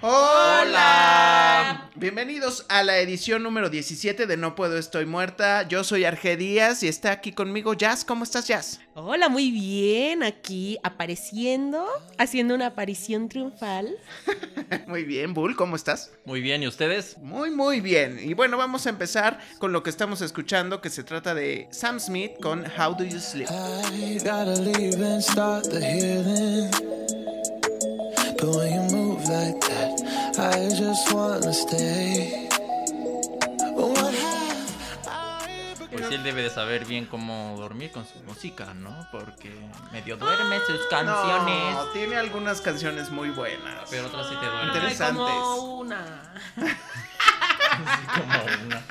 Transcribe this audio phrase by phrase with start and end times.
[0.00, 1.90] Hola.
[1.96, 5.66] Bienvenidos a la edición número 17 de No Puedo Estoy Muerta.
[5.66, 8.04] Yo soy Arge Díaz y está aquí conmigo Jazz.
[8.04, 8.78] ¿Cómo estás, Jazz?
[8.94, 10.22] Hola, muy bien.
[10.22, 11.84] Aquí apareciendo,
[12.16, 13.96] haciendo una aparición triunfal.
[14.86, 16.12] muy bien, Bull, ¿cómo estás?
[16.24, 17.18] Muy bien, ¿y ustedes?
[17.18, 18.20] Muy, muy bien.
[18.22, 21.98] Y bueno, vamos a empezar con lo que estamos escuchando, que se trata de Sam
[21.98, 23.48] Smith con How Do You Sleep.
[23.50, 26.70] I gotta leave and start the healing.
[28.40, 28.77] But when you move like that,
[30.40, 32.48] I just wanna stay.
[33.74, 39.08] What have Pues sí, él debe de saber bien cómo dormir con su música, ¿no?
[39.10, 39.52] Porque
[39.90, 41.74] medio duerme sus canciones.
[41.74, 43.88] No, tiene algunas canciones muy buenas.
[43.90, 44.68] Pero otras sí te duermen.
[44.68, 45.16] Interesantes.
[45.16, 46.40] Como una.
[48.14, 48.82] como una.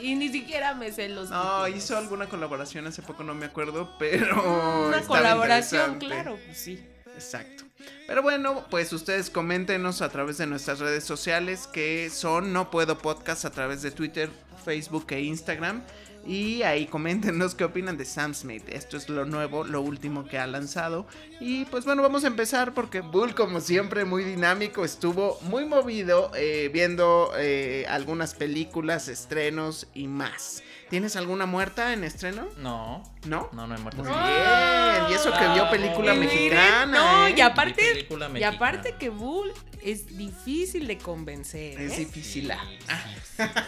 [0.00, 1.28] Y ni siquiera me sé los.
[1.28, 1.84] No, títulos.
[1.84, 4.86] hizo alguna colaboración hace poco, no me acuerdo, pero.
[4.88, 6.82] Una colaboración, claro, pues sí.
[7.14, 7.64] Exacto.
[8.06, 12.98] Pero bueno, pues ustedes coméntenos a través de nuestras redes sociales que son No Puedo
[12.98, 14.30] Podcast a través de Twitter,
[14.64, 15.82] Facebook e Instagram.
[16.26, 18.64] Y ahí coméntenos qué opinan de Sam Smith.
[18.68, 21.06] Esto es lo nuevo, lo último que ha lanzado.
[21.40, 26.30] Y pues bueno, vamos a empezar porque Bull, como siempre, muy dinámico, estuvo muy movido
[26.34, 30.62] eh, viendo eh, algunas películas, estrenos y más.
[30.88, 32.46] ¿Tienes alguna muerta en estreno?
[32.58, 33.48] No, ¿No?
[33.52, 34.04] no, no hay muertes.
[34.04, 35.10] Muy bien.
[35.10, 36.86] Y eso que vio película mexicana.
[36.86, 37.34] No, ¿eh?
[37.36, 39.52] y aparte, Mi película y aparte que Bull
[39.82, 41.80] es difícil de convencer.
[41.80, 41.96] Es ¿eh?
[42.00, 42.50] difícil.
[42.50, 42.64] ah.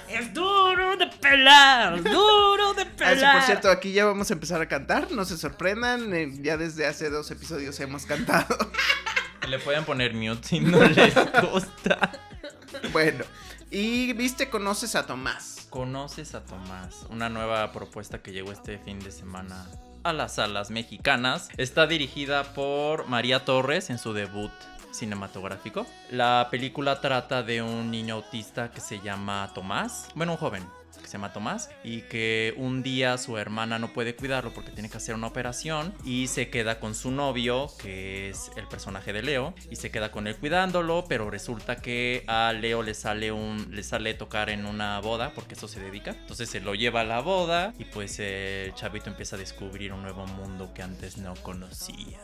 [0.08, 4.60] Es duro de pelar, duro de Ah, sí, por cierto, aquí ya vamos a empezar
[4.60, 8.56] a cantar, no se sorprendan, eh, ya desde hace dos episodios hemos cantado.
[9.48, 11.14] Le pueden poner mute si no les
[11.52, 12.10] gusta.
[12.92, 13.24] bueno,
[13.70, 15.68] y viste, conoces a Tomás.
[15.70, 17.06] ¿Conoces a Tomás?
[17.10, 19.66] Una nueva propuesta que llegó este fin de semana
[20.02, 21.48] a las salas mexicanas.
[21.58, 24.50] Está dirigida por María Torres en su debut
[24.90, 25.86] cinematográfico.
[26.10, 30.08] La película trata de un niño autista que se llama Tomás.
[30.16, 30.64] Bueno, un joven
[31.06, 34.90] que se llama Tomás y que un día su hermana no puede cuidarlo porque tiene
[34.90, 39.22] que hacer una operación y se queda con su novio que es el personaje de
[39.22, 43.68] Leo y se queda con él cuidándolo pero resulta que a Leo le sale un
[43.70, 46.10] le sale tocar en una boda porque eso se dedica.
[46.10, 50.02] Entonces se lo lleva a la boda y pues el chavito empieza a descubrir un
[50.02, 52.18] nuevo mundo que antes no conocía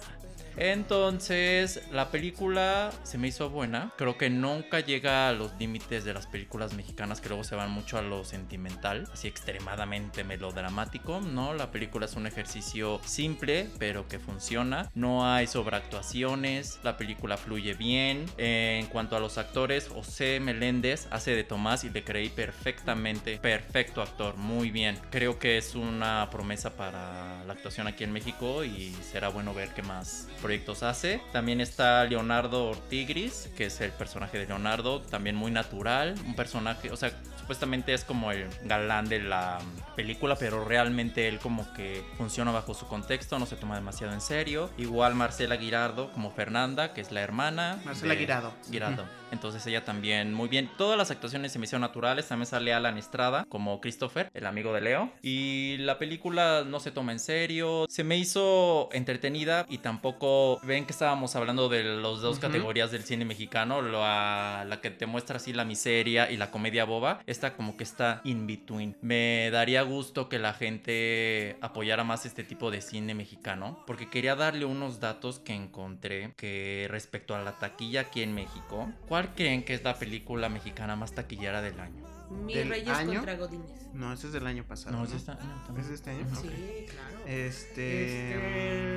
[0.56, 3.92] entonces, la película se me hizo buena.
[3.96, 7.70] Creo que nunca llega a los límites de las películas mexicanas que luego se van
[7.70, 11.20] mucho a lo sentimental, así extremadamente melodramático.
[11.20, 14.90] No, la película es un ejercicio simple, pero que funciona.
[14.94, 18.26] No hay sobreactuaciones, la película fluye bien.
[18.36, 23.38] En cuanto a los actores, José Meléndez hace de Tomás y le creí perfectamente.
[23.38, 24.98] Perfecto actor, muy bien.
[25.10, 29.70] Creo que es una promesa para la actuación aquí en México y será bueno ver
[29.74, 31.20] qué más proyectos hace.
[31.32, 36.90] También está Leonardo Ortigris, que es el personaje de Leonardo, también muy natural, un personaje,
[36.90, 39.58] o sea, supuestamente es como el galán de la
[39.96, 44.20] película, pero realmente él como que funciona bajo su contexto, no se toma demasiado en
[44.20, 44.70] serio.
[44.78, 47.80] Igual Marcela Girardo como Fernanda, que es la hermana.
[47.84, 48.52] Marcela de- Guirado.
[48.70, 49.04] Girardo.
[49.32, 50.70] Entonces ella también muy bien.
[50.76, 52.28] Todas las actuaciones se me hicieron naturales.
[52.28, 55.10] También sale Alan Estrada como Christopher, el amigo de Leo.
[55.22, 57.86] Y la película no se toma en serio.
[57.88, 60.31] Se me hizo entretenida y tampoco
[60.62, 62.40] ven que estábamos hablando de las dos Ujú.
[62.40, 63.82] categorías del cine mexicano.
[63.82, 67.20] La, la que te muestra así la miseria y la comedia boba.
[67.26, 68.96] Esta como que está in between.
[69.02, 73.82] Me daría gusto que la gente apoyara más este tipo de cine mexicano.
[73.86, 78.90] Porque quería darle unos datos que encontré que respecto a la taquilla aquí en México.
[79.08, 82.02] ¿Cuál creen que es la película mexicana más taquillera del año?
[82.30, 83.14] Mi ¿Del Reyes año?
[83.16, 83.70] contra Godines.
[83.92, 84.92] No, ese es del año pasado.
[84.96, 86.26] No, No, es esta año ¿Es este año?
[86.34, 86.90] Sí, Ok.
[86.90, 87.18] claro.
[87.26, 88.04] Este.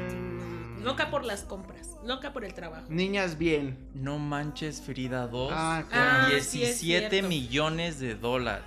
[0.06, 0.55] Este,
[0.86, 2.86] Loca por las compras, loca por el trabajo.
[2.90, 3.78] Niñas bien.
[3.94, 6.24] No manches Frida 2 Ah, con claro.
[6.28, 7.28] Ah, sí, es 17 cierto.
[7.28, 8.64] millones de dólares.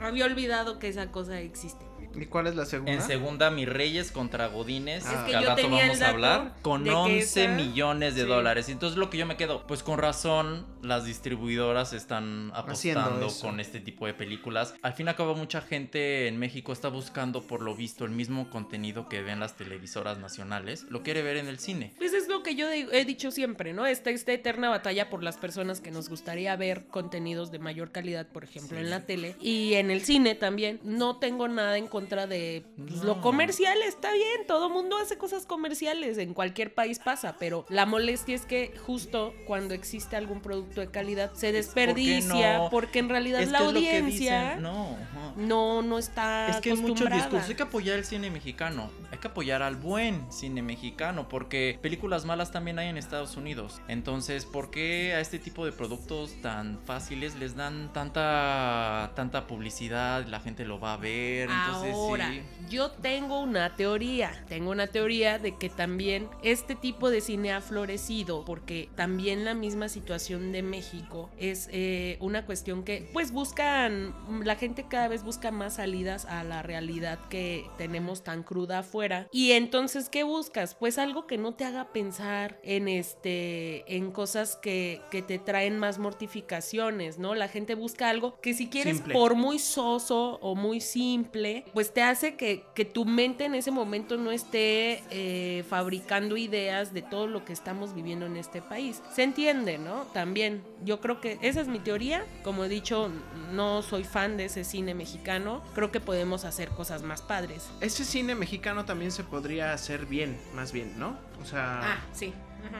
[0.00, 1.84] Había olvidado que esa cosa existe.
[2.16, 2.92] ¿Y cuál es la segunda?
[2.92, 5.04] En segunda, Mis Reyes contra Godines.
[5.04, 6.52] Es que, que al yo rato vamos a hablar.
[6.62, 8.28] Con de que 11 esa- millones de sí.
[8.28, 8.68] dólares.
[8.68, 13.80] Entonces, lo que yo me quedo, pues con razón, las distribuidoras están apostando con este
[13.80, 14.74] tipo de películas.
[14.82, 18.10] Al fin y al cabo, mucha gente en México está buscando, por lo visto, el
[18.10, 20.84] mismo contenido que ven las televisoras nacionales.
[20.90, 21.92] Lo quiere ver en el cine.
[21.98, 23.86] Pues es lo que yo he dicho siempre, ¿no?
[23.86, 28.26] Esta, esta eterna batalla por las personas que nos gustaría ver contenidos de mayor calidad,
[28.28, 28.84] por ejemplo, Sí.
[28.84, 30.80] en la tele y en el cine también.
[30.82, 35.16] No tengo nada en contra contra de pues, lo comercial, está bien, todo mundo hace
[35.16, 40.42] cosas comerciales, en cualquier país pasa, pero la molestia es que justo cuando existe algún
[40.42, 42.68] producto de calidad se desperdicia no?
[42.70, 44.98] porque en realidad Es la audiencia No,
[45.36, 47.22] no, no está Es que es mucho acostumbrada.
[47.22, 47.46] discurso.
[47.48, 48.90] Hay que apoyar el cine mexicano.
[49.10, 51.28] Hay que apoyar al buen cine mexicano.
[51.28, 53.80] Porque películas malas también hay en Estados Unidos.
[53.88, 60.26] Entonces, ¿por qué a este tipo de productos tan fáciles les dan tanta, tanta publicidad?
[60.26, 61.48] La gente lo va a ver.
[61.50, 62.42] Entonces, Ahora, sí.
[62.70, 64.44] yo tengo una teoría.
[64.48, 69.54] Tengo una teoría de que también este tipo de cine ha florecido porque también la
[69.54, 74.14] misma situación de México es eh, una cuestión que, pues, buscan.
[74.44, 79.28] La gente cada vez busca más salidas a la realidad que tenemos tan cruda afuera.
[79.32, 80.74] Y entonces, ¿qué buscas?
[80.74, 83.84] Pues algo que no te haga pensar en este.
[83.94, 87.34] en cosas que, que te traen más mortificaciones, ¿no?
[87.34, 89.14] La gente busca algo que si quieres Simple.
[89.14, 93.70] por muy soso o muy simple, pues te hace que, que tu mente en ese
[93.70, 99.02] momento no esté eh, fabricando ideas de todo lo que estamos viviendo en este país.
[99.12, 100.02] Se entiende, ¿no?
[100.12, 102.24] También, yo creo que esa es mi teoría.
[102.42, 103.10] Como he dicho,
[103.52, 105.62] no soy fan de ese cine mexicano.
[105.74, 107.68] Creo que podemos hacer cosas más padres.
[107.80, 111.16] Ese cine mexicano también se podría hacer bien, más bien, ¿no?
[111.42, 112.32] O sea, Ah, sí.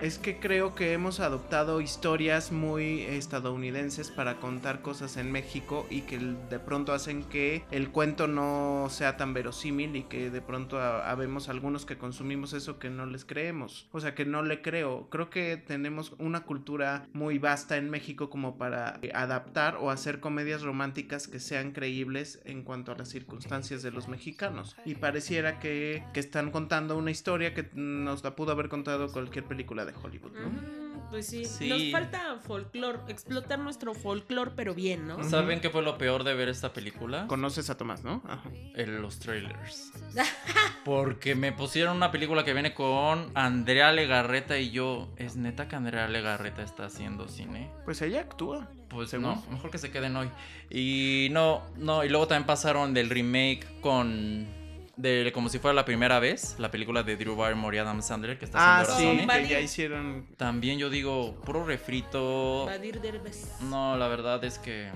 [0.03, 6.03] Es que creo que hemos adoptado historias muy estadounidenses para contar cosas en México y
[6.03, 10.79] que de pronto hacen que el cuento no sea tan verosímil y que de pronto
[10.81, 13.89] ha- habemos algunos que consumimos eso que no les creemos.
[13.93, 15.09] O sea, que no le creo.
[15.11, 20.21] Creo que tenemos una cultura muy vasta en México como para eh, adaptar o hacer
[20.21, 24.77] comedias románticas que sean creíbles en cuanto a las circunstancias de los mexicanos.
[24.85, 29.45] Y pareciera que, que están contando una historia que nos la pudo haber contado cualquier
[29.45, 30.49] película de Hollywood, ¿no?
[30.51, 31.45] Mm, Pues sí.
[31.45, 31.69] Sí.
[31.69, 35.23] nos falta folclore, explotar nuestro folclore, pero bien, ¿no?
[35.25, 37.27] ¿Saben qué fue lo peor de ver esta película?
[37.27, 38.23] Conoces a Tomás, ¿no?
[38.27, 38.49] Ajá.
[38.75, 39.93] en los trailers.
[40.85, 45.09] Porque me pusieron una película que viene con Andrea Legarreta y yo.
[45.17, 47.71] ¿Es neta que Andrea Legarreta está haciendo cine?
[47.85, 48.69] Pues ella actúa.
[48.89, 49.27] Pues Según.
[49.27, 50.31] no, mejor que se queden hoy.
[50.71, 54.47] Y no, no, y luego también pasaron del remake con.
[54.97, 58.39] De, como si fuera la primera vez, la película de Drew Barrymore y Adam Sandler
[58.39, 59.43] que está Ah, haciendo sí, ahora Sony.
[59.43, 60.27] Que ya hicieron.
[60.37, 62.67] También yo digo, puro refrito.
[62.67, 63.61] Badir Derbez.
[63.63, 64.91] No, la verdad es que.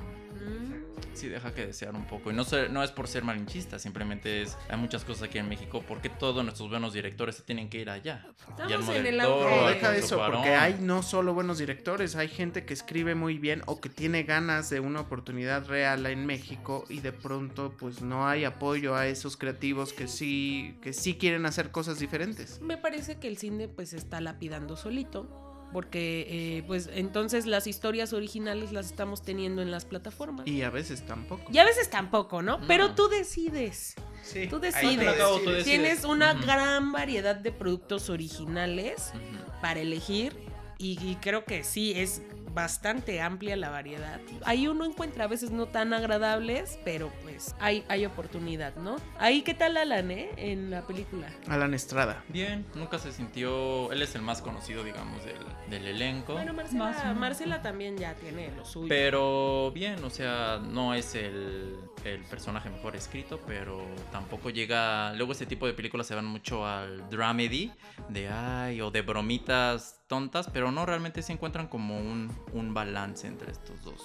[1.19, 2.31] Sí deja que desear un poco.
[2.31, 4.57] Y no, sé, no es por ser malinchista, simplemente es.
[4.69, 5.85] Hay muchas cosas aquí en México.
[5.87, 8.27] porque todos nuestros buenos directores se tienen que ir allá?
[8.49, 9.19] Estamos en el.
[9.19, 13.39] No, deja de eso, porque hay no solo buenos directores, hay gente que escribe muy
[13.39, 18.01] bien o que tiene ganas de una oportunidad real en México y de pronto pues
[18.01, 22.61] no hay apoyo a esos creativos que sí que sí quieren hacer cosas diferentes.
[22.61, 25.48] Me parece que el cine pues está lapidando solito.
[25.73, 26.27] Porque
[26.59, 30.47] eh, pues entonces las historias originales las estamos teniendo en las plataformas.
[30.47, 31.45] Y, Y a veces tampoco.
[31.57, 32.59] a veces tampoco, ¿no?
[32.67, 32.95] Pero No.
[32.95, 33.95] tú decides.
[34.23, 35.17] Sí, Tú decides.
[35.45, 35.51] Tú.
[35.65, 39.13] Tienes una gran variedad de productos originales
[39.61, 40.37] para elegir.
[40.79, 42.23] Y, y creo que sí, es
[42.53, 44.21] bastante amplia la variedad.
[44.45, 48.97] Ahí uno encuentra a veces no tan agradables, pero pues hay, hay oportunidad, ¿no?
[49.19, 50.31] Ahí, ¿qué tal Alan, eh?
[50.37, 51.29] En la película.
[51.49, 52.23] Alan Estrada.
[52.29, 53.91] Bien, nunca se sintió.
[53.93, 55.37] Él es el más conocido, digamos, del,
[55.71, 56.33] del elenco.
[56.35, 58.89] Bueno, Marcela, Marcela también ya tiene lo suyo.
[58.89, 65.13] Pero bien, o sea, no es el, el personaje mejor escrito, pero tampoco llega.
[65.15, 67.73] Luego, este tipo de películas se van mucho al dramedy,
[68.09, 73.27] de ay, o de bromitas tontas, pero no realmente se encuentran como un, un balance
[73.27, 74.03] entre estos dos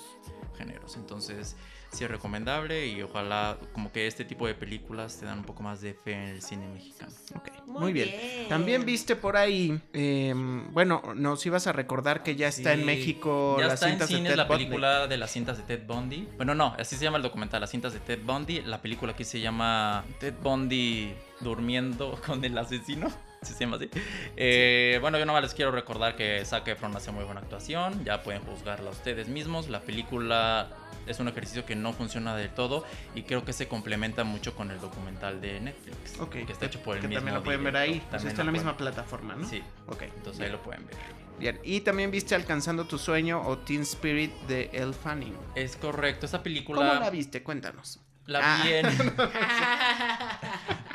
[0.57, 0.95] géneros.
[0.97, 1.55] Entonces,
[1.91, 5.63] sí es recomendable y ojalá, como que este tipo de películas te dan un poco
[5.63, 7.11] más de fe en el cine mexicano.
[7.35, 8.09] Ok, Muy muy, bien.
[8.09, 8.49] bien.
[8.49, 10.33] También viste por ahí, eh,
[10.71, 14.09] bueno, nos ibas a recordar que ya está en México ya las está en cintas
[14.09, 14.63] de cines Ted la Bundy.
[14.65, 16.27] película de las cintas de Ted Bundy.
[16.35, 18.61] Bueno, no, así se llama el documental, las cintas de Ted Bundy.
[18.61, 23.09] La película aquí se llama Ted Bundy durmiendo con el asesino.
[23.45, 23.89] ¿Sí se llama así?
[24.37, 28.03] Eh, bueno, yo nomás les quiero recordar que Zac Efron hace muy buena actuación.
[28.05, 29.69] Ya pueden juzgarla ustedes mismos.
[29.69, 30.67] La película
[31.05, 34.71] es un ejercicio que no funciona del todo y creo que se complementa mucho con
[34.71, 36.19] el documental de Netflix.
[36.19, 38.29] Ok, que está hecho por el que mismo también lo pueden ver ahí, pues También
[38.29, 39.47] está en la misma plataforma, ¿no?
[39.47, 40.43] Sí, Ok, entonces bien.
[40.45, 40.95] ahí lo pueden ver.
[41.39, 45.35] Bien, y también viste Alcanzando tu sueño o Teen Spirit de Elle Fanning.
[45.55, 46.87] Es correcto, esta película...
[46.87, 47.43] ¿Cómo la viste?
[47.43, 47.99] Cuéntanos.
[48.27, 48.61] La Ah.
[48.63, 48.85] vi en...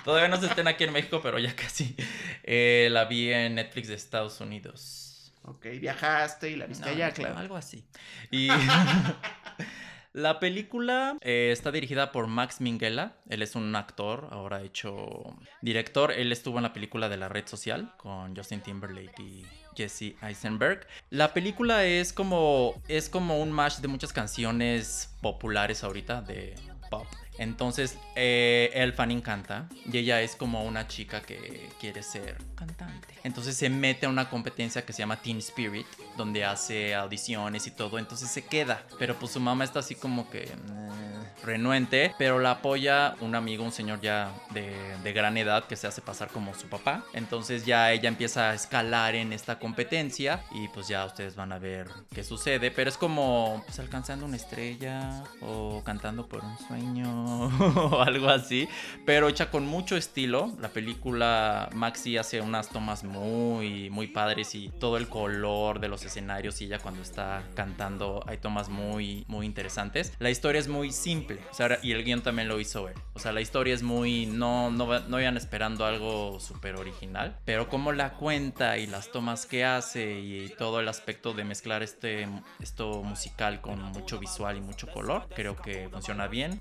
[0.09, 1.95] Todavía no se estén aquí en México, pero ya casi.
[2.43, 5.35] Eh, la vi en Netflix de Estados Unidos.
[5.43, 7.37] Ok, viajaste y la viste No, allá, claro.
[7.37, 7.85] Algo así.
[8.31, 8.49] Y
[10.15, 13.19] la película eh, está dirigida por Max Minghella.
[13.29, 16.11] Él es un actor, ahora hecho director.
[16.13, 19.45] Él estuvo en la película de la red social con Justin Timberlake y
[19.77, 20.87] Jesse Eisenberg.
[21.11, 26.55] La película es como es como un mash de muchas canciones populares ahorita de
[26.89, 27.07] pop.
[27.39, 33.15] Entonces, eh, el Fanning canta y ella es como una chica que quiere ser cantante.
[33.25, 37.71] Entonces se mete a una competencia que se llama Teen Spirit, donde hace audiciones y
[37.71, 37.99] todo.
[37.99, 38.83] Entonces se queda.
[38.99, 40.43] Pero pues su mamá está así como que...
[40.43, 45.77] eh, renuente, pero la apoya un amigo, un señor ya de, de gran edad que
[45.77, 47.05] se hace pasar como su papá.
[47.13, 51.59] Entonces ya ella empieza a escalar en esta competencia y pues ya ustedes van a
[51.59, 52.71] ver qué sucede.
[52.71, 57.28] Pero es como pues, alcanzando una estrella o cantando por un sueño
[57.77, 58.69] o algo así.
[59.05, 60.53] Pero hecha con mucho estilo.
[60.61, 66.05] La película Maxi hace unas tomas muy, muy padres y todo el color de los
[66.05, 70.13] escenarios y ella cuando está cantando hay tomas muy, muy interesantes.
[70.19, 71.41] La historia es muy simple
[71.83, 72.95] y el guion también lo hizo él.
[73.15, 74.27] O sea, la historia es muy...
[74.27, 79.47] No, no, no vayan esperando algo súper original, pero como la cuenta y las tomas
[79.47, 82.29] que hace y todo el aspecto de mezclar este,
[82.61, 86.61] esto musical con mucho visual y mucho color, creo que funciona bien.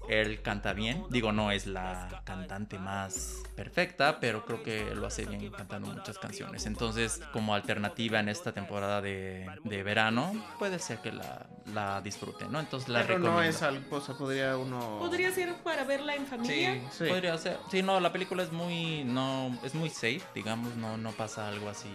[0.57, 1.03] Canta bien.
[1.09, 6.17] Digo, no es la cantante más perfecta, pero creo que lo hace bien cantando muchas
[6.17, 6.65] canciones.
[6.65, 12.51] Entonces, como alternativa en esta temporada de, de verano, puede ser que la, la disfruten,
[12.51, 12.59] ¿no?
[12.59, 13.49] Entonces la Pero no recomiendo.
[13.49, 14.97] es algo, o sea, podría uno...
[14.99, 16.81] Podría ser para verla en familia.
[16.91, 17.05] Sí.
[17.07, 17.57] Podría ser.
[17.69, 21.69] Sí, no, la película es muy, no, es muy safe, digamos, no, no pasa algo
[21.69, 21.89] así,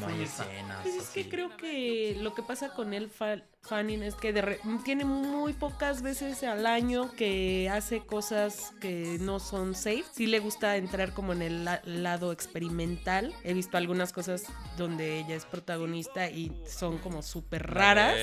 [0.00, 0.78] no hay escenas.
[0.82, 1.28] Pues es que así.
[1.30, 3.10] creo que lo que pasa con el
[3.62, 9.18] Fanning es que de re- tiene muy pocas veces al año que hace cosas que
[9.20, 10.02] no son safe.
[10.12, 13.32] Sí le gusta entrar como en el la- lado experimental.
[13.44, 14.44] He visto algunas cosas
[14.76, 18.16] donde ella es protagonista y son como súper raras.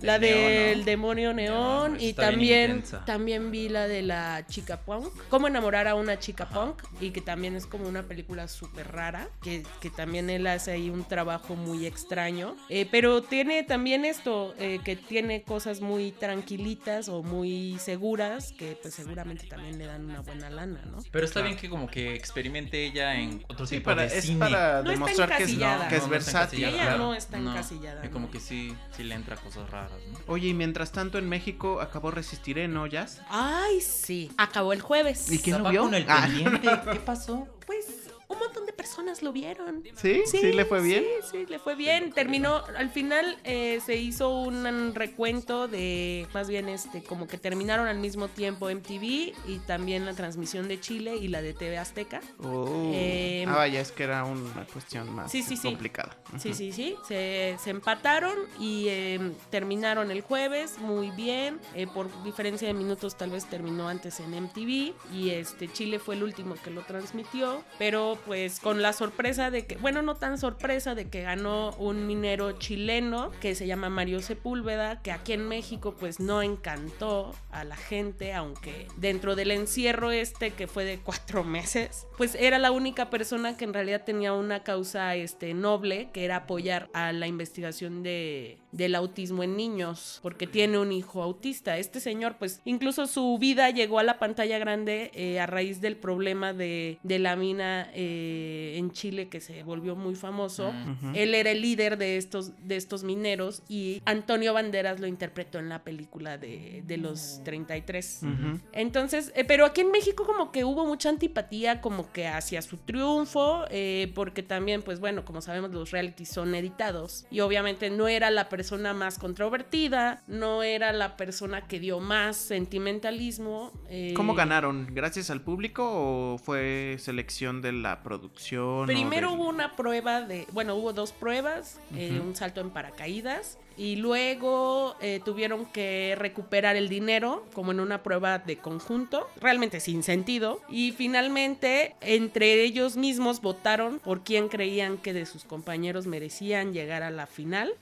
[0.00, 0.84] La del del ¿no?
[0.84, 5.12] demonio neón Neón, y también, también vi la de la chica punk.
[5.28, 9.28] Cómo enamorar a una chica punk y que también es como una película súper rara,
[9.42, 12.56] que, que también él hace ahí un trabajo muy extraño.
[12.68, 18.76] Eh, pero tiene también esto, eh, que tiene cosas muy tranquilitas o muy seguras, que
[18.80, 20.98] pues seguramente también le dan una buena lana, ¿no?
[21.10, 24.24] Pero está bien que como que experimente ella en otro Sí, tipo para, de es
[24.24, 24.38] cine.
[24.38, 25.88] para No está demostrar que es, encasillada.
[25.88, 26.58] que es No, no versátil.
[26.60, 26.98] encasillada, Ella claro.
[27.04, 28.32] no está encasillada, Y como ¿no?
[28.32, 30.18] que sí, sí le entra cosas raras, ¿no?
[30.26, 33.20] Oye, y mientras tanto en México acabó Resistiré, ¿no, Jazz?
[33.28, 34.30] Ay, sí.
[34.36, 35.30] Acabó el jueves.
[35.32, 35.82] ¿Y quién lo vio?
[35.82, 36.22] con el Ah.
[36.26, 36.68] pendiente.
[36.92, 37.48] ¿Qué pasó?
[37.66, 37.99] Pues
[38.30, 39.82] un montón de personas lo vieron.
[39.96, 40.22] ¿Sí?
[40.24, 41.04] ¿Sí, le fue bien?
[41.22, 42.12] Sí, sí, le fue bien.
[42.12, 47.88] Terminó, al final eh, se hizo un recuento de, más bien este, como que terminaron
[47.88, 52.20] al mismo tiempo MTV y también la transmisión de Chile y la de TV Azteca.
[52.38, 52.92] Oh.
[52.94, 55.68] Eh, ah, vaya, es que era una cuestión más Sí, sí, sí.
[55.68, 56.16] complicada.
[56.38, 56.94] Sí, sí, sí.
[57.08, 61.58] Se, se empataron y eh, terminaron el jueves muy bien.
[61.74, 66.14] Eh, por diferencia de minutos tal vez terminó antes en MTV y este Chile fue
[66.14, 67.64] el último que lo transmitió.
[67.78, 72.06] Pero pues con la sorpresa de que, bueno, no tan sorpresa de que ganó un
[72.06, 77.64] minero chileno que se llama Mario Sepúlveda, que aquí en México pues no encantó a
[77.64, 82.70] la gente, aunque dentro del encierro este que fue de cuatro meses, pues era la
[82.70, 87.26] única persona que en realidad tenía una causa este, noble, que era apoyar a la
[87.26, 91.78] investigación de, del autismo en niños, porque tiene un hijo autista.
[91.78, 95.96] Este señor, pues incluso su vida llegó a la pantalla grande eh, a raíz del
[95.96, 100.68] problema de, de la mina eh, en Chile que se volvió muy famoso.
[100.68, 101.12] Ujú.
[101.14, 105.68] Él era el líder de estos, de estos mineros y Antonio Banderas lo interpretó en
[105.68, 108.20] la película de, de los 33.
[108.22, 108.60] Ujú.
[108.72, 112.76] Entonces, eh, pero aquí en México como que hubo mucha antipatía como que hacia su
[112.76, 118.08] triunfo, eh, porque también, pues bueno, como sabemos, los realities son editados y obviamente no
[118.08, 123.72] era la persona más controvertida, no era la persona que dio más sentimentalismo.
[123.88, 124.88] eh, ¿Cómo ganaron?
[124.92, 128.86] ¿Gracias al público o fue selección de la producción?
[128.86, 133.96] Primero hubo una prueba de, bueno, hubo dos pruebas, eh, un salto en paracaídas y
[133.96, 140.02] luego eh, tuvieron que recuperar el dinero como en una prueba de conjunto, realmente sin
[140.02, 140.60] sentido.
[140.68, 147.02] Y finalmente entre ellos mismos votaron por quién creían que de sus compañeros merecían llegar
[147.02, 147.72] a la final.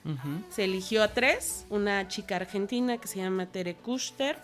[0.49, 4.37] Se eligió a tres, una chica argentina que se llama Tere Kuster.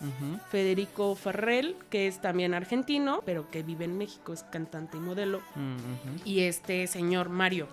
[0.50, 5.40] Federico Ferrell, que es también argentino, pero que vive en México, es cantante y modelo,
[5.54, 7.66] Mm, y este señor Mario.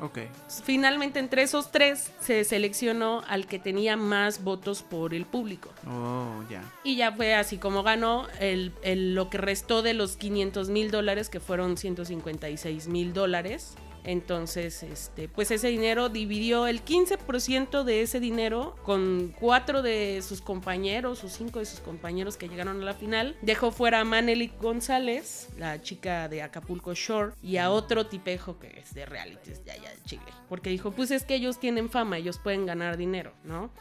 [0.64, 5.70] Finalmente entre esos tres se seleccionó al que tenía más votos por el público.
[5.88, 6.64] Oh, ya.
[6.84, 10.92] Y ya fue así como ganó el, el- lo que restó de los 500 mil
[10.92, 13.76] dólares, que fueron 156 mil dólares.
[14.04, 20.42] Entonces, este, pues ese dinero dividió el 15% de ese dinero con cuatro de sus
[20.42, 23.38] compañeros o cinco de sus compañeros que llegaron a la final.
[23.42, 28.80] Dejó fuera a Maneli González, la chica de Acapulco Shore, y a otro tipejo que
[28.80, 30.24] es de realities de allá de Chile.
[30.50, 33.72] Porque dijo, pues es que ellos tienen fama, ellos pueden ganar dinero, ¿no?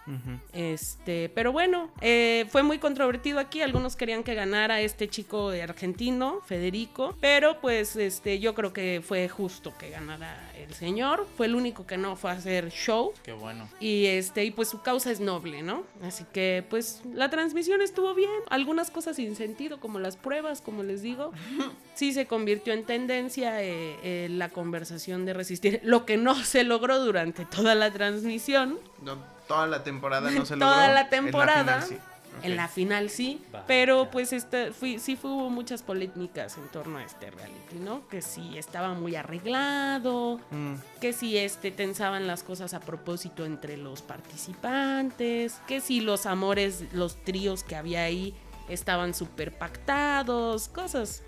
[0.52, 3.61] Este, pero bueno, eh, fue muy controvertido aquí.
[3.61, 9.02] Algunos querían que ganara este chico de argentino, Federico, pero pues este, yo creo que
[9.05, 10.12] fue justo que ganara
[10.57, 11.26] el señor.
[11.37, 13.12] Fue el único que no fue a hacer show.
[13.23, 13.69] Qué bueno.
[13.81, 15.85] Y este, y pues su causa es noble, ¿no?
[16.02, 18.31] Así que pues la transmisión estuvo bien.
[18.50, 21.33] Algunas cosas sin sentido, como las pruebas, como les digo.
[21.95, 25.78] Sí se convirtió en tendencia eh, eh, la conversación de resistir.
[25.85, 28.78] Lo que no se logró durante toda la transmisión.
[29.02, 30.95] No, toda la temporada no se Toda logró.
[30.95, 31.83] la En temporada.
[31.83, 31.99] final sí.
[32.43, 36.99] En la final sí, pero pues este, fui, sí fue- hubo muchas polémicas en torno
[36.99, 38.09] a este reality, ¿no?
[38.09, 40.75] Que si estaba muy arreglado, Mm.
[41.01, 46.85] que si este tensaban las cosas a propósito entre los participantes, que si los amores,
[46.93, 48.35] los tríos que había ahí
[48.69, 51.23] estaban súper pactados, cosas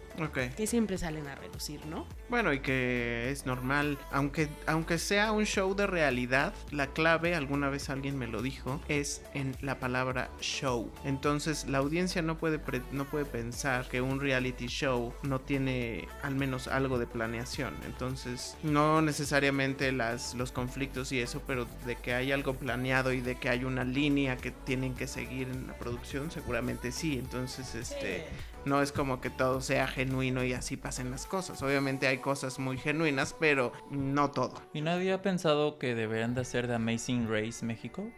[0.56, 2.06] Que siempre salen a relucir, ¿no?
[2.28, 7.68] Bueno, y que es normal, aunque, aunque sea un show de realidad, la clave, alguna
[7.68, 10.90] vez alguien me lo dijo, es en la palabra show.
[11.04, 16.08] Entonces la audiencia no puede, pre- no puede pensar que un reality show no tiene
[16.22, 17.74] al menos algo de planeación.
[17.86, 23.20] Entonces no necesariamente las, los conflictos y eso, pero de que hay algo planeado y
[23.20, 27.18] de que hay una línea que tienen que seguir en la producción, seguramente sí.
[27.18, 28.26] Entonces, este...
[28.64, 31.62] No es como que todo sea genuino y así pasen las cosas.
[31.62, 34.54] Obviamente hay cosas muy genuinas, pero no todo.
[34.72, 38.10] ¿Y nadie ha pensado que deberían de hacer de Amazing Race México?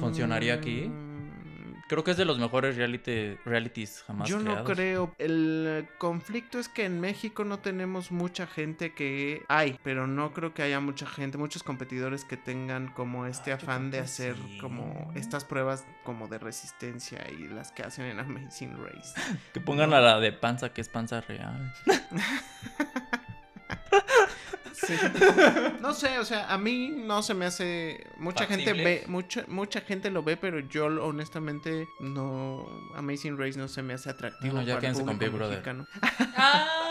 [0.00, 0.90] ¿Funcionaría aquí?
[1.88, 5.14] Creo que es de los mejores reality, realities jamás Yo no creo.
[5.18, 10.52] El conflicto es que en México no tenemos mucha gente que hay, pero no creo
[10.52, 14.34] que haya mucha gente, muchos competidores que tengan como este Ah, yo afán de hacer
[14.36, 14.58] sí.
[14.58, 19.14] como estas pruebas como de resistencia y las que hacen en Amazing Race.
[19.52, 21.72] Que pongan a la de panza, que es panza real.
[25.80, 28.06] No sé, o sea, a mí no se me hace.
[28.18, 32.66] Mucha gente ve, mucha, mucha gente lo ve, pero yo honestamente no.
[32.94, 34.54] Amazing Race no se me hace atractivo.
[34.54, 35.58] Bueno, ya para quédense con público Big Brother.
[35.58, 35.86] mexicano.
[36.36, 36.85] ¡Ah!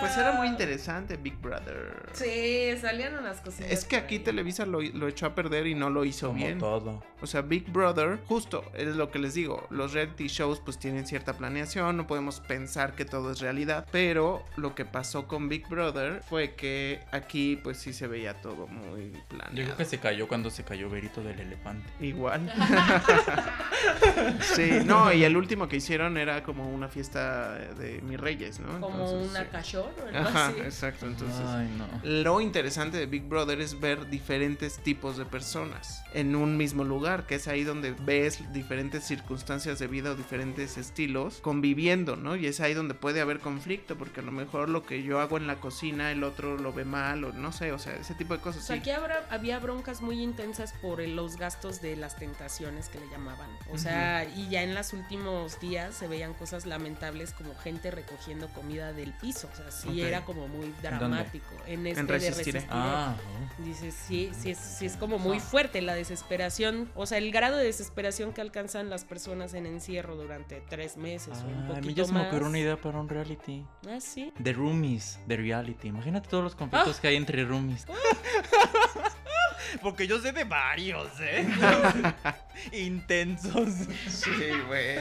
[0.00, 2.10] Pues era muy interesante, Big Brother.
[2.12, 3.70] Sí, salían unas cositas.
[3.70, 4.20] Es que aquí ahí.
[4.20, 6.58] Televisa lo, lo echó a perder y no lo hizo Como bien.
[6.58, 7.02] todo.
[7.20, 9.66] O sea, Big Brother, justo, es lo que les digo.
[9.70, 13.86] Los reality shows pues tienen cierta planeación, no podemos pensar que todo es realidad.
[13.90, 18.66] Pero lo que pasó con Big Brother fue que aquí pues sí se veía todo
[18.66, 19.54] muy planeado.
[19.56, 21.88] Yo creo que se cayó cuando se cayó Berito del elefante.
[22.00, 22.52] Igual.
[24.54, 28.80] sí, no, y el último que hicieron era como una fiesta de mis reyes, ¿no?
[28.80, 29.46] Como Entonces, una sí.
[29.90, 30.18] Cachorro, ¿no?
[30.28, 30.60] Ajá, Así.
[30.60, 31.06] exacto.
[31.06, 31.86] Entonces, Ay, no.
[32.02, 37.26] lo interesante de Big Brother es ver diferentes tipos de personas en un mismo lugar,
[37.26, 42.36] que es ahí donde ves diferentes circunstancias de vida o diferentes estilos conviviendo, ¿no?
[42.36, 45.36] Y es ahí donde puede haber conflicto, porque a lo mejor lo que yo hago
[45.36, 48.34] en la cocina, el otro lo ve mal, o no sé, o sea, ese tipo
[48.34, 48.62] de cosas.
[48.62, 48.80] O sea, sí.
[48.80, 53.50] aquí habrá- había broncas muy intensas por los gastos de las tentaciones que le llamaban.
[53.72, 58.48] O sea, y ya en los últimos días se veían cosas lamentables como gente recogiendo
[58.48, 59.48] comida del piso.
[59.52, 61.46] O sea, sí era como muy dramático.
[61.66, 62.60] En este En de Resistiré.
[62.60, 62.66] Resistiré.
[62.70, 63.14] Ah,
[63.58, 67.56] Dices, sí, sí es, sí es como muy fuerte la desesperación, o sea, el grado
[67.56, 71.66] de desesperación que alcanzan las personas en encierro durante tres meses o un Ah, a
[71.68, 73.64] poquito mí ya se me ocurrió una idea para un reality.
[73.88, 74.32] Ah, sí.
[74.42, 75.88] The Roomies, The Reality.
[75.88, 76.58] Imagínate todos los Ah.
[76.58, 77.86] conflictos que hay entre roomies.
[79.82, 81.46] Porque yo sé de varios, ¿eh?
[82.72, 83.68] Intensos.
[84.08, 84.30] Sí,
[84.68, 85.00] bueno.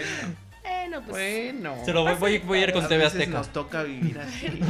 [0.84, 1.54] Bueno, pues.
[1.54, 1.76] Bueno.
[1.86, 3.38] Se lo voy, voy, voy a ir con A TV veces Azteca.
[3.38, 4.60] nos toca vivir así.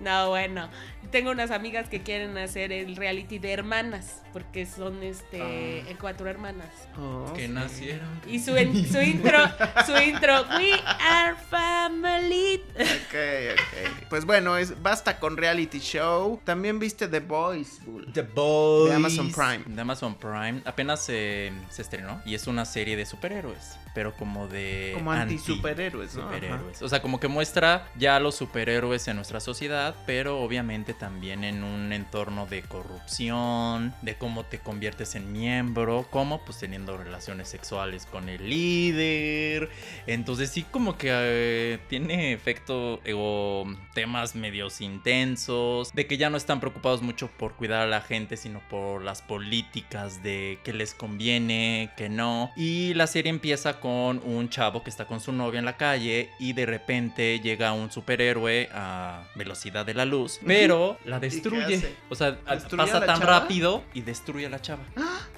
[0.00, 0.68] No, bueno.
[1.10, 5.46] Tengo unas amigas que quieren hacer el reality de hermanas, porque son este Ah.
[5.90, 6.68] eh, cuatro hermanas.
[6.98, 7.52] Oh, Que sí.
[7.52, 8.08] nacieron.
[8.26, 9.38] Y su, en- su intro,
[9.84, 12.62] su intro, We are family.
[12.78, 13.14] Ok,
[13.52, 14.08] ok.
[14.08, 16.40] Pues bueno, es basta con reality show.
[16.44, 18.10] También viste The Boys, Bull.
[18.12, 18.90] The Boys.
[18.90, 19.62] De Amazon Prime.
[19.66, 20.62] De Amazon Prime.
[20.64, 22.22] Apenas se, se estrenó.
[22.24, 23.76] Y es una serie de superhéroes.
[23.94, 24.92] Pero como de.
[24.94, 26.22] Como anti-superhéroes, ¿no?
[26.22, 26.80] Superhéroes.
[26.80, 29.94] O sea, como que muestra ya a los superhéroes en nuestra sociedad.
[30.06, 33.94] Pero obviamente también en un entorno de corrupción.
[34.02, 36.06] De cómo te conviertes en miembro.
[36.10, 39.70] Cómo, pues teniendo relaciones sexuales con el líder.
[40.06, 46.30] Entonces, sí, como que eh, tiene efectos cierto o temas medios intensos, de que ya
[46.30, 50.72] no están preocupados mucho por cuidar a la gente, sino por las políticas de qué
[50.72, 52.50] les conviene, qué no.
[52.56, 56.30] Y la serie empieza con un chavo que está con su novia en la calle
[56.38, 61.96] y de repente llega un superhéroe a velocidad de la luz, pero la destruye.
[62.08, 63.40] O sea, ¿Destruye a pasa tan chava?
[63.40, 64.82] rápido y destruye a la chava.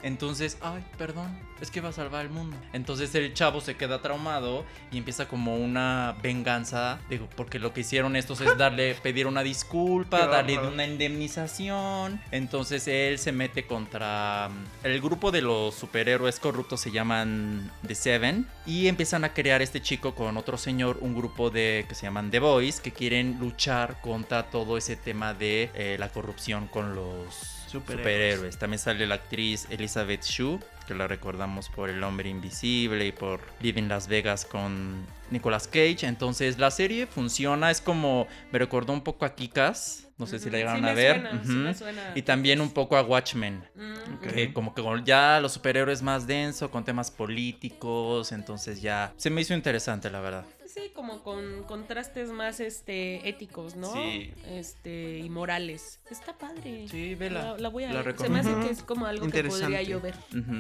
[0.05, 2.59] Entonces, ay, perdón, es que va a salvar el mundo.
[2.75, 7.81] Entonces el chavo se queda traumado y empieza como una venganza, digo, porque lo que
[7.81, 12.21] hicieron estos es darle, pedir una disculpa, darle una indemnización.
[12.31, 17.95] Entonces él se mete contra mm, el grupo de los superhéroes corruptos se llaman The
[17.95, 22.03] Seven y empiezan a crear este chico con otro señor un grupo de que se
[22.03, 26.95] llaman The Boys que quieren luchar contra todo ese tema de eh, la corrupción con
[26.95, 28.03] los Superhéroes.
[28.35, 28.59] superhéroes.
[28.59, 33.41] También sale la actriz Elizabeth Shue, que la recordamos por El Hombre Invisible y por
[33.61, 36.07] Living Las Vegas con Nicolas Cage.
[36.07, 40.49] Entonces la serie funciona, es como, me recordó un poco a Kikas, no sé si
[40.51, 41.21] la llegaron sí a ver.
[41.23, 41.59] suena, sí Ujú.
[41.59, 42.13] me suena.
[42.15, 43.65] Y también un poco a Watchmen.
[43.75, 44.19] Mm.
[44.23, 49.41] Que como que ya los superhéroes más denso, con temas políticos, entonces ya se me
[49.41, 50.45] hizo interesante, la verdad.
[50.75, 53.93] Sí, como con contrastes más este éticos, ¿no?
[53.93, 54.33] Sí.
[54.49, 56.01] Este y morales.
[56.11, 56.89] Está padre.
[56.91, 57.53] Sí, vela.
[57.53, 58.19] La, la voy a La ver.
[58.19, 59.87] Se me hace que es como algo que podría Interesante.
[59.87, 60.15] yo ver.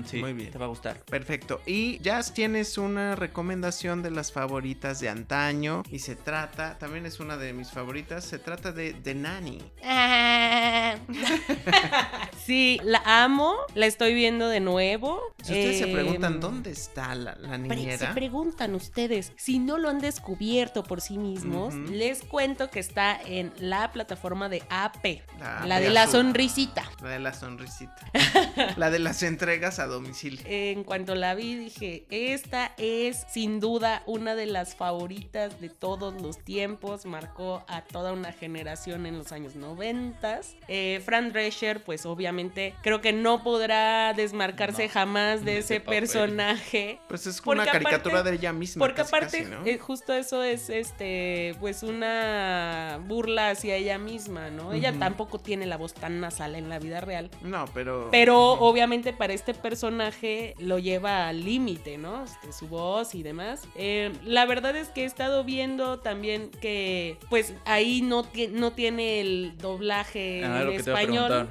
[0.06, 0.52] Sí, Muy bien.
[0.52, 1.00] te va a gustar.
[1.00, 1.60] Perfecto.
[1.66, 5.82] Y Jazz tienes una recomendación de las favoritas de antaño.
[5.90, 9.58] Y se trata, también es una de mis favoritas, se trata de The Nanny.
[12.44, 15.20] sí, la amo, la estoy viendo de nuevo.
[15.42, 18.14] Si ustedes se preguntan dónde está la, la Pre- se niñera.
[18.14, 23.52] preguntan ustedes, si no lo han descubierto por sí mismos, les cuento que está en
[23.58, 25.22] la plataforma de AP,
[25.66, 26.84] La de la sonrisita.
[27.02, 27.96] La de la sonrisita.
[28.76, 30.40] la de las entregas a domicilio.
[30.46, 36.20] En cuanto la vi dije, esta es sin duda una de las favoritas de todos
[36.22, 40.40] los tiempos, marcó a toda una generación en los años 90.
[40.68, 46.00] Eh, Fran Drescher, pues obviamente creo que no podrá desmarcarse No, jamás de ese papel.
[46.00, 47.00] personaje.
[47.08, 48.80] Pues es una caricatura aparte- de ella misma.
[48.80, 49.66] Porque casi, aparte, casi, ¿no?
[49.66, 54.72] eh, justo eso es este, pues una burla hacia ella misma, ¿no?
[54.72, 57.30] Ella tampoco tiene la voz tan nasal en la vida real.
[57.42, 58.08] No, pero.
[58.10, 62.24] Pero obviamente para este personaje lo lleva al límite, ¿no?
[62.24, 63.62] Este, su voz y demás.
[63.76, 69.20] Eh, la verdad es que he estado viendo también que pues ahí no, no tiene
[69.20, 71.50] el doblaje Ah, en lo que te iba a español.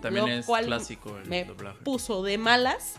[0.00, 1.78] También lo es cual clásico el Me doblaje.
[1.84, 2.98] puso de malas.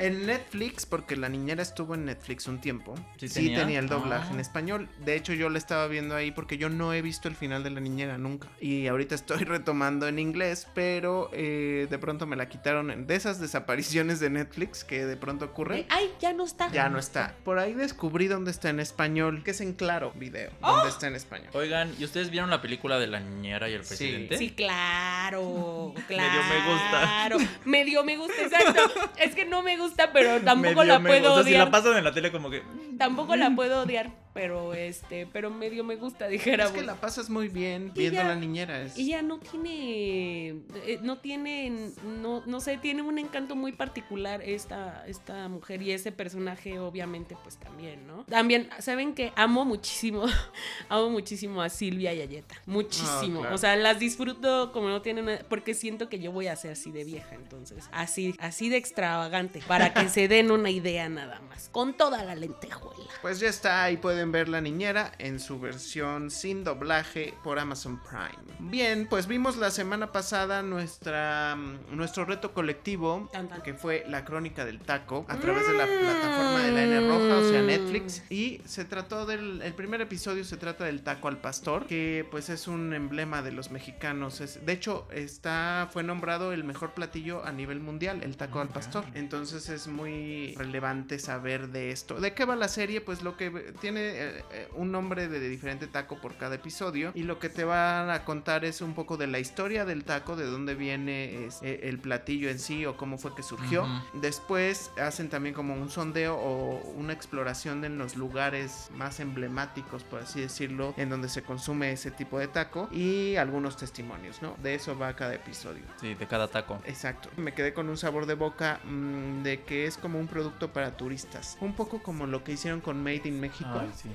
[0.00, 3.58] En Netflix, porque la niñera estuvo en Netflix un tiempo, ¿Sí sí, tenía?
[3.60, 3.78] tenía?
[3.80, 4.34] el doblaje Ah.
[4.34, 4.88] en español.
[5.04, 7.70] De hecho, yo la estaba viendo ahí porque yo no he visto el final de
[7.70, 8.48] la niñera nunca.
[8.60, 13.40] Y ahorita estoy retomando en inglés, pero eh, de pronto me la quitaron de esas
[13.40, 15.86] desapariciones de Netflix que de pronto ocurren.
[15.88, 16.70] Ay, ya no está.
[16.72, 17.34] Ya no está.
[17.44, 20.72] Por ahí descubrí dónde está en español, que es en claro video, ¡Oh!
[20.72, 21.48] dónde está en español.
[21.52, 24.36] Oigan, ¿y ustedes vieron la película de la niñera y el presidente?
[24.38, 26.32] Sí, claro, claro.
[26.32, 27.60] Medio me gusta.
[27.64, 28.80] Medio me gusta, exacto.
[29.18, 31.64] Es que no me gusta, pero tampoco Medio la me- puedo o sea, si odiar.
[31.66, 32.62] la pasan en la tele como que...
[32.98, 36.66] Tampoco la puedo odiar, pero este, pero medio me gusta, dijera.
[36.66, 38.82] Es que la pasas muy bien Y viendo ya- a la niñera.
[38.82, 38.98] Es...
[38.98, 40.48] Ella no tiene,
[40.84, 45.92] eh, no tiene, no, no sé, tiene un encanto muy particular esta, esta mujer y
[45.92, 48.24] ese personaje obviamente pues también, ¿no?
[48.24, 50.24] También, ¿saben que Amo muchísimo,
[50.90, 53.38] amo muchísimo a Silvia y a Yeta, muchísimo.
[53.38, 53.54] Ah, claro.
[53.54, 56.72] O sea, las disfruto como no tienen, una- porque siento que yo voy a ser
[56.72, 61.40] así de vieja, entonces, así, así de extravagante, para que se den una idea nada
[61.48, 63.10] más, con toda la lentejuela.
[63.22, 68.00] Pues ya está, ahí pueden ver La Niñera en su versión sin doblaje por Amazon
[68.02, 68.56] Prime.
[68.58, 73.30] Bien, pues vimos la semana pasada nuestra, mm, nuestro reto colectivo,
[73.64, 77.36] que fue la crónica del taco, a través de la plataforma de la N roja,
[77.38, 77.66] o sea Mm.
[77.66, 78.22] Netflix.
[78.30, 82.48] Y se trató del, el primer episodio se trata del taco al pastor, que pues
[82.48, 84.40] es un emblema de los mexicanos.
[84.40, 88.68] Es, de hecho, está, fue nombrado el mejor platillo a nivel mundial, el taco al
[88.68, 89.04] pastor.
[89.14, 92.20] Entonces es muy relevante saber de esto.
[92.20, 93.00] ¿De qué va la serie?
[93.00, 97.12] Pues lo que tiene eh, eh, un nombre de, de diferente taco por cada episodio.
[97.14, 100.36] Y lo que te van a contar es un poco de la historia del taco,
[100.36, 103.86] de dónde viene es, eh, el platillo en sí o cómo fue que surgió.
[104.14, 110.20] Después hacen también como un sondeo o una exploración en los lugares más emblemáticos, por
[110.20, 114.56] así decirlo, en donde se consume ese tipo de taco y algunos testimonios, ¿no?
[114.62, 115.82] De eso va cada episodio.
[116.00, 116.80] Sí, de cada taco.
[116.86, 117.28] Exacto.
[117.36, 120.96] Me quedé con un sabor de boca mm, de que es como un producto para
[120.96, 121.56] turistas.
[121.60, 123.82] Un poco como lo que hicieron con Made in México.
[123.96, 124.10] Sí.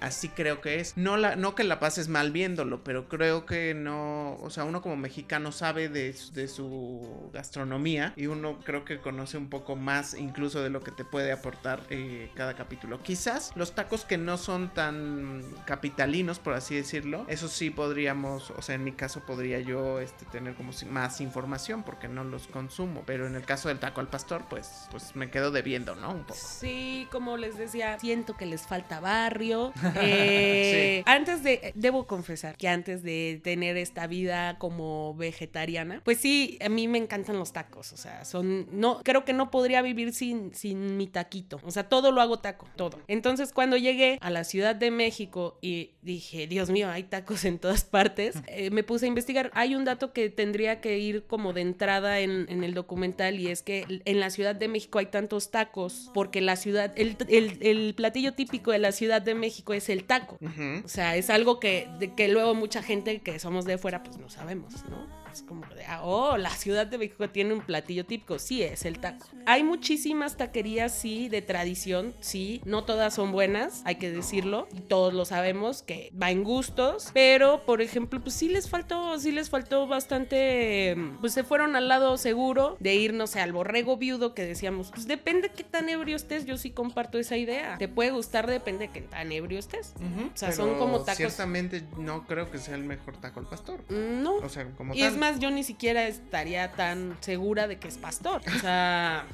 [0.00, 0.96] Así creo que es.
[0.96, 4.34] No, la, no que la pases mal viéndolo, pero creo que no.
[4.40, 8.98] O sea, uno como mexicano sabe de, su- de su gastronomía y uno creo que
[8.98, 13.02] conoce un poco más incluso de lo que te puede aportar eh, cada capítulo.
[13.02, 18.62] Quizás los tacos que no son tan capitalinos, por así decirlo, eso sí podríamos, o
[18.62, 22.46] sea, en mi caso podría yo este, tener como si- más información porque no los
[22.46, 23.02] consumo.
[23.06, 26.10] Pero en el caso del taco al pastor, pues, pues me quedo debiendo, ¿no?
[26.12, 26.38] Un poco.
[26.40, 29.72] Sí, como les decía, siento que les falta barrio.
[30.04, 36.58] Eh, Antes de, debo confesar que antes de tener esta vida como vegetariana, pues sí,
[36.64, 37.92] a mí me encantan los tacos.
[37.92, 41.60] O sea, son, no, creo que no podría vivir sin, sin mi taquito.
[41.64, 42.98] O sea, todo lo hago taco, todo.
[43.08, 47.58] Entonces, cuando llegué a la Ciudad de México y dije, Dios mío, hay tacos en
[47.58, 49.50] todas partes, eh, me puse a investigar.
[49.54, 53.48] Hay un dato que tendría que ir como de entrada en, en el documental y
[53.48, 57.58] es que en la Ciudad de México hay tantos tacos porque la ciudad, el, el-
[57.62, 60.38] el platillo típico de la Ciudad de México es el taco.
[60.84, 64.18] O sea, es algo que, de que luego mucha gente que somos de fuera pues
[64.18, 65.21] no sabemos, ¿no?
[65.32, 68.38] Es como de, ah, oh, la Ciudad de México tiene un platillo típico.
[68.38, 69.26] Sí, es el taco.
[69.46, 72.60] Hay muchísimas taquerías, sí, de tradición, sí.
[72.64, 74.68] No todas son buenas, hay que decirlo.
[74.76, 77.10] Y todos lo sabemos, que va en gustos.
[77.14, 80.96] Pero, por ejemplo, pues sí les faltó, sí les faltó bastante.
[81.20, 85.50] Pues se fueron al lado seguro de irnos al borrego viudo que decíamos, pues depende
[85.50, 86.44] qué tan ebrio estés.
[86.46, 87.76] Yo sí comparto esa idea.
[87.78, 89.94] Te puede gustar, depende de qué tan ebrio estés.
[90.34, 93.80] O sea, son como tacos- Ciertamente no creo que sea el mejor taco al pastor.
[93.88, 94.34] Mm, No.
[94.36, 95.12] O sea, como Y tal.
[95.12, 98.42] es más, yo ni siquiera estaría tan segura de que es pastor.
[98.44, 99.24] O sea,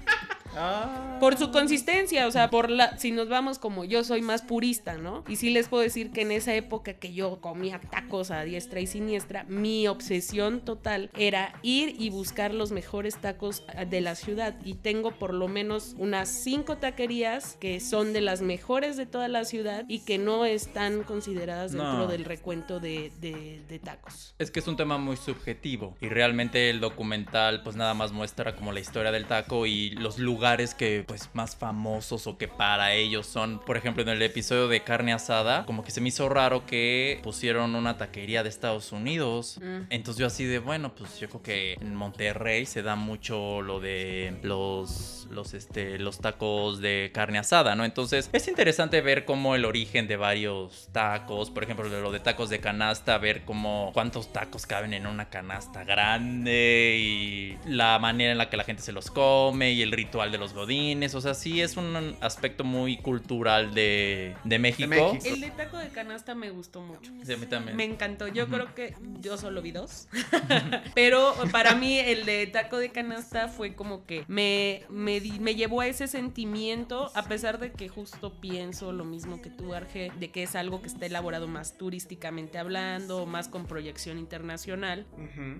[0.57, 1.17] Ah.
[1.21, 4.97] por su consistencia, o sea, por la, si nos vamos como yo soy más purista,
[4.97, 5.25] ¿no?
[5.29, 8.81] Y sí les puedo decir que en esa época que yo comía tacos a diestra
[8.81, 14.55] y siniestra, mi obsesión total era ir y buscar los mejores tacos de la ciudad.
[14.65, 19.29] Y tengo por lo menos unas cinco taquerías que son de las mejores de toda
[19.29, 22.07] la ciudad y que no están consideradas dentro No.
[22.07, 24.35] del recuento de, de- de tacos.
[24.39, 28.55] Es que es un tema muy subjetivo y realmente el documental pues nada más muestra
[28.57, 30.38] como la historia del taco y los lugares
[30.77, 34.83] que pues más famosos o que para ellos son, por ejemplo en el episodio de
[34.83, 39.59] carne asada, como que se me hizo raro que pusieron una taquería de Estados Unidos.
[39.63, 39.83] Mm.
[39.91, 43.81] Entonces yo así de, bueno, pues yo creo que en Monterrey se da mucho lo
[43.81, 47.85] de los los este los tacos de carne asada, ¿no?
[47.85, 52.21] Entonces, es interesante ver cómo el origen de varios tacos, por ejemplo, de lo de
[52.21, 58.33] tacos de canasta, ver cómo cuántos tacos caben en una canasta grande y la manera
[58.33, 61.21] en la que la gente se los come y el ritual de los godines, o
[61.21, 64.89] sea, sí es un aspecto muy cultural de, de México.
[64.89, 65.19] México.
[65.25, 67.13] El de taco de canasta me gustó mucho.
[67.25, 67.77] Sí, a mí también.
[67.77, 68.29] Me encantó.
[68.29, 70.09] Yo creo que yo solo vi dos.
[70.95, 75.81] Pero para mí el de taco de canasta fue como que me, me, me llevó
[75.81, 80.31] a ese sentimiento, a pesar de que justo pienso lo mismo que tú, Arge, de
[80.31, 85.07] que es algo que está elaborado más turísticamente hablando, más con proyección internacional.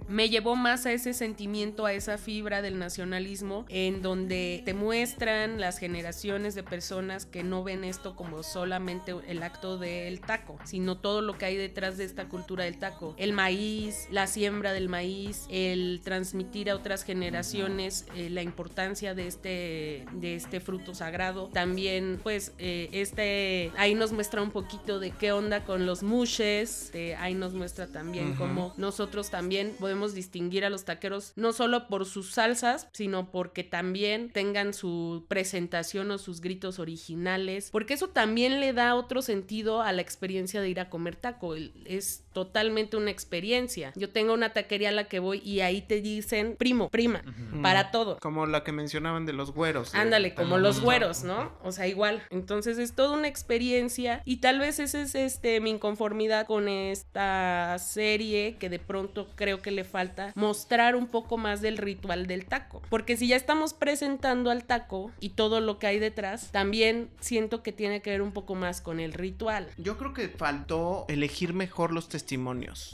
[0.09, 5.61] Me llevó más a ese sentimiento, a esa fibra del nacionalismo, en donde te muestran
[5.61, 10.99] las generaciones de personas que no ven esto como solamente el acto del taco, sino
[10.99, 13.15] todo lo que hay detrás de esta cultura del taco.
[13.19, 19.27] El maíz, la siembra del maíz, el transmitir a otras generaciones eh, la importancia de
[19.27, 21.49] este, de este fruto sagrado.
[21.49, 26.91] También, pues, eh, este, ahí nos muestra un poquito de qué onda con los mushes,
[26.95, 28.39] eh, ahí nos muestra también Ujú.
[28.39, 33.65] cómo nosotros también podemos distinguir a los taqueros no solo por sus salsas, sino porque
[33.65, 39.83] también tengan su presentación o sus gritos originales, porque eso también le da otro sentido
[39.83, 41.55] a la experiencia de ir a comer taco.
[41.85, 43.93] Es totalmente una experiencia.
[43.97, 47.23] Yo tengo una taquería a la que voy y ahí te dicen primo, prima,
[47.63, 48.17] para todo.
[48.21, 49.93] Como la que mencionaban de los güeros.
[49.93, 51.51] Ándale, como los güeros, ¿no?
[51.65, 52.23] O sea, igual.
[52.31, 57.77] Entonces es toda una experiencia y tal vez esa es este mi inconformidad con esta
[57.81, 62.47] serie que de pronto creo que le falta mostrar un poco más del ritual del
[62.47, 62.83] taco.
[62.89, 67.65] Porque si ya estamos presentando al taco y todo lo que hay detrás, también siento
[67.65, 69.67] que tiene que ver un poco más con el ritual.
[69.77, 72.28] Yo creo que faltó elegir mejor los testimonios.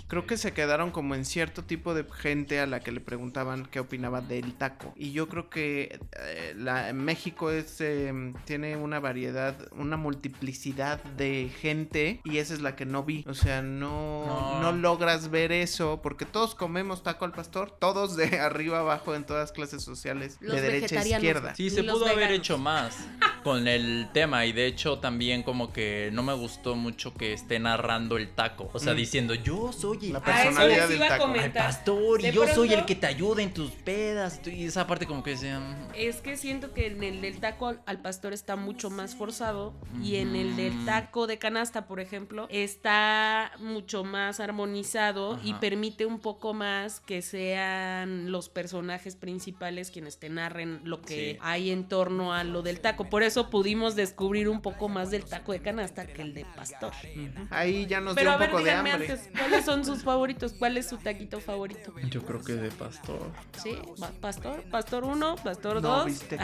[0.09, 3.67] Creo que se quedaron como en cierto tipo de gente a la que le preguntaban
[3.67, 4.93] qué opinaba del taco.
[4.97, 8.13] Y yo creo que eh, la, México es, eh,
[8.45, 13.25] tiene una variedad, una multiplicidad de gente y esa es la que no vi.
[13.29, 14.61] O sea, no, No.
[14.63, 19.25] no logras ver eso porque todos comemos taco al pastor, todos de arriba abajo en
[19.25, 21.55] todas clases sociales, Los de derecha a izquierda.
[21.55, 22.97] Sí, se los pudo haber hecho más.
[23.45, 27.59] Con el tema y de hecho también como que no me gustó mucho que esté
[27.61, 28.97] narrando el taco, o sea, Mm.
[28.97, 31.35] diciendo yo soy el La personalidad del taco.
[31.35, 35.07] el pastor y yo soy el que te ayuda en tus pedas y esa parte
[35.07, 38.57] como que decía mm, Es que siento que en el del taco al- pastor está
[38.57, 40.87] mucho más forzado y en el del Mm.
[40.87, 47.21] taco de canasta, por ejemplo, está mucho más armonizado y permite un poco más que
[47.23, 51.39] sean los personajes principales quienes te narren lo que Sí.
[51.43, 53.09] hay en torno a lo del taco.
[53.11, 56.93] Por eso pudimos descubrir un poco más del taco de canasta que el de pastor.
[57.51, 59.11] Ahí ya nos Pero dio a un ver, poco de díganme hambre.
[59.13, 60.53] antes, ¿cuáles son sus favoritos?
[60.55, 61.93] ¿Cuál es su taquito favorito?
[62.11, 63.31] yo creo que de pastor.
[63.63, 63.77] ¿Sí?
[64.03, 64.63] ¿Va- ¿Pastor?
[64.71, 65.37] ¿Pastor 1?
[65.37, 66.07] ¿Pastor No, 2?
[66.07, 66.39] viste.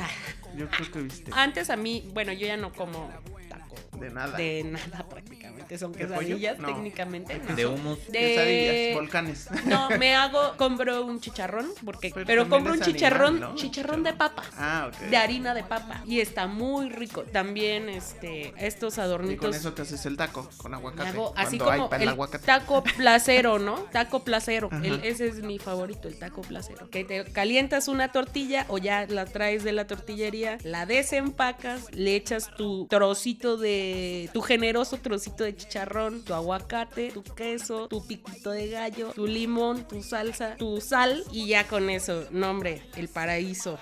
[0.56, 1.30] Yo creo que viste.
[1.34, 3.10] Antes a mí, bueno, yo ya no como
[3.48, 3.59] taco
[4.00, 4.36] De nada.
[4.36, 5.78] de nada prácticamente.
[5.78, 6.68] Son quesadillas No.
[6.68, 7.38] técnicamente.
[7.48, 7.54] no.
[7.54, 7.98] De humus.
[8.08, 9.48] De- Quesadillas, volcanes.
[9.66, 13.54] No, me hago, compro un chicharrón, porque, Pero compro un animal, chicharrón, ¿no?
[13.54, 14.42] chicharrón de papa.
[14.56, 15.08] Ah, ok.
[15.10, 16.02] De harina de papa.
[16.06, 17.22] Y está muy rico.
[17.22, 19.56] También, este, estos Y con adornitos.
[19.56, 21.08] eso te haces el taco con me aguacate.
[21.10, 22.44] hago así como el aguacate.
[22.46, 23.74] taco placero, ¿no?
[23.92, 24.70] Taco placero.
[24.82, 26.88] El- ese es mi favorito, el taco placero.
[26.90, 32.16] Que te calientas una tortilla o ya la traes de la tortillería, la desempacas, le
[32.16, 33.89] echas tu trocito de,
[34.32, 39.86] tu generoso trocito de chicharrón, tu aguacate, tu queso, tu piquito de gallo, tu limón,
[39.86, 43.78] tu salsa, tu sal y ya con eso, no hombre, el paraíso.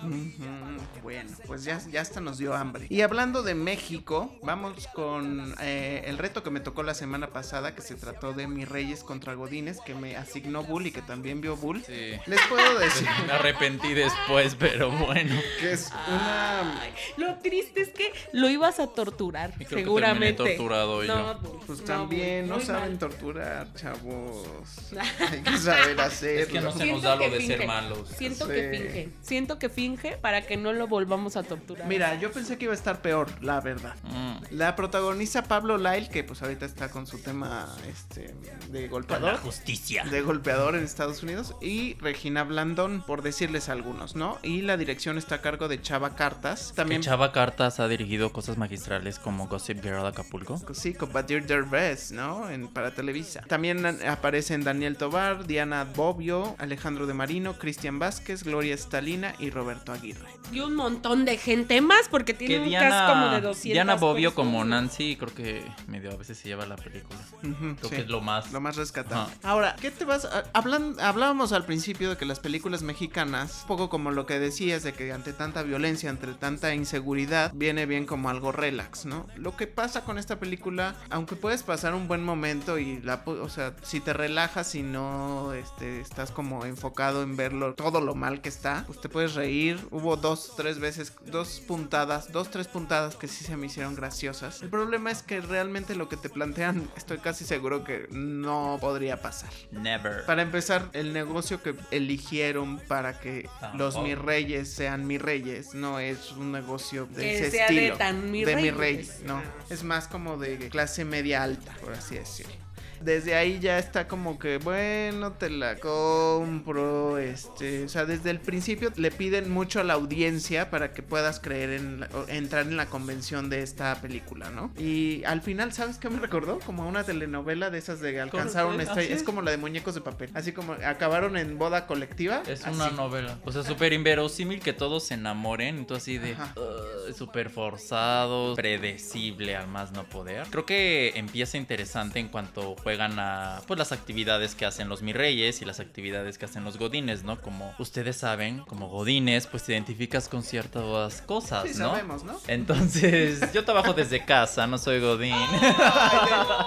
[1.02, 2.86] Bueno, pues ya, ya hasta nos dio hambre.
[2.88, 7.74] Y hablando de México, vamos con eh, el reto que me tocó la semana pasada,
[7.74, 11.40] que se trató de mis reyes contra Godines, que me asignó Bull y que también
[11.40, 11.82] vio Bull.
[11.84, 12.12] Sí.
[12.26, 15.34] Les puedo decir Me arrepentí después, pero bueno.
[15.60, 16.82] que es una...
[16.82, 20.44] Ay, lo triste es que lo ibas a torturar, Y creo que terminé seguramente.
[20.44, 21.16] torturado yo.
[21.16, 22.98] No, Bull, Pues no, también no saben mal.
[22.98, 24.46] torturar, chavos.
[25.30, 26.40] Hay que saber hacerlo.
[26.42, 28.08] Es que no se Siento nos da lo de ser malos.
[28.16, 28.52] Siento Sí.
[28.52, 29.08] que finge.
[29.22, 31.86] Siento que finge para que no lo volvamos a torturar.
[31.86, 33.94] Mira, yo pensé que iba a estar peor, la verdad.
[34.04, 34.36] Mm.
[34.56, 38.34] La protagoniza Pablo Lyle, que pues ahorita está con su tema este,
[38.70, 39.36] de golpeador.
[39.38, 40.04] justicia.
[40.04, 44.38] de golpeador en Estados Unidos y Regina Blandón, por decirles algunos, ¿no?
[44.42, 46.72] Y la dirección está a cargo de Chava Cartas.
[46.74, 50.60] También Que Chava Cartas ha dirigido cosas magistrales como Gossip Girl Acapulco.
[50.74, 52.48] Sí, con Badir Derbez, ¿no?
[52.50, 53.40] En, para Televisa.
[53.42, 59.92] También aparecen Daniel Tobar, Diana Bobbio, Alejandro de Marino, Cristian Vázquez, Gloria Stalina y Roberto
[59.92, 60.28] Aguirre.
[60.52, 64.34] Y un montón de gente más porque tiene un cast como de 200 Diana Bobbio
[64.34, 64.64] como.
[64.64, 67.18] Nancy, creo que medio a veces se lleva la película.
[67.40, 67.88] Creo sí.
[67.90, 68.52] que es lo más.
[68.52, 69.32] Lo más rescatable.
[69.32, 69.48] Ajá.
[69.48, 73.68] Ahora, ¿qué te vas a- hablan, hablábamos al principio de que las películas mexicanas, un
[73.68, 78.04] poco como lo que decías de que ante tanta violencia, ante tanta inseguridad, viene bien
[78.06, 79.26] como algo relax, ¿no?
[79.36, 83.48] Lo que pasa con esta película, aunque puedes pasar un buen momento y la, o
[83.48, 88.40] sea, si te relajas y no este, estás como enfocado en verlo, todo lo mal
[88.40, 89.78] que está, pues te puedes reír.
[89.92, 94.62] Hubo dos, tres veces, dos puntadas, dos, tres puntadas que sí se me hicieron graciosas.
[94.62, 99.22] El problema es que realmente lo que te plantean, estoy casi seguro que no podría
[99.22, 99.50] pasar.
[99.70, 100.26] Never.
[100.26, 106.00] Para empezar, el negocio que eligieron para que los mis reyes sean mis reyes no
[106.00, 107.96] es un negocio de Que ese sea de estilo.
[107.96, 109.08] tan mi de mis reyes.
[109.18, 109.40] reyes, no.
[109.70, 112.67] Es más como de clase media alta, por así decirlo.
[113.00, 118.40] Desde ahí ya está como que, bueno, te la compro, este, o sea, desde el
[118.40, 122.76] principio le piden mucho a la audiencia para que puedas creer en, la- entrar en
[122.76, 124.72] la convención de esta película, ¿no?
[124.78, 126.58] Y al final, ¿sabes qué me recordó?
[126.60, 129.56] Como a una telenovela de esas de alcanzar una estrella, así es como la de
[129.58, 132.42] muñecos de papel, así como acabaron en boda colectiva.
[132.46, 132.74] Es así.
[132.74, 133.38] una novela.
[133.44, 135.86] O sea, súper inverosímil que todos se enamoren.
[135.86, 136.32] Tú así de.
[136.32, 138.54] "Ugh", súper forzado.
[138.54, 140.46] Predecible al más no poder.
[140.50, 143.60] Creo que empieza interesante en cuanto juegan a.
[143.66, 147.22] Pues las actividades que hacen los mi reyes y las actividades que hacen los godines,
[147.22, 147.38] ¿no?
[147.38, 151.90] Como ustedes saben, como godines, pues te identificas con ciertas cosas, Sí, ¿no?
[151.90, 152.40] sabemos, ¿no?
[152.46, 155.34] Entonces, yo trabajo desde casa, no soy godín.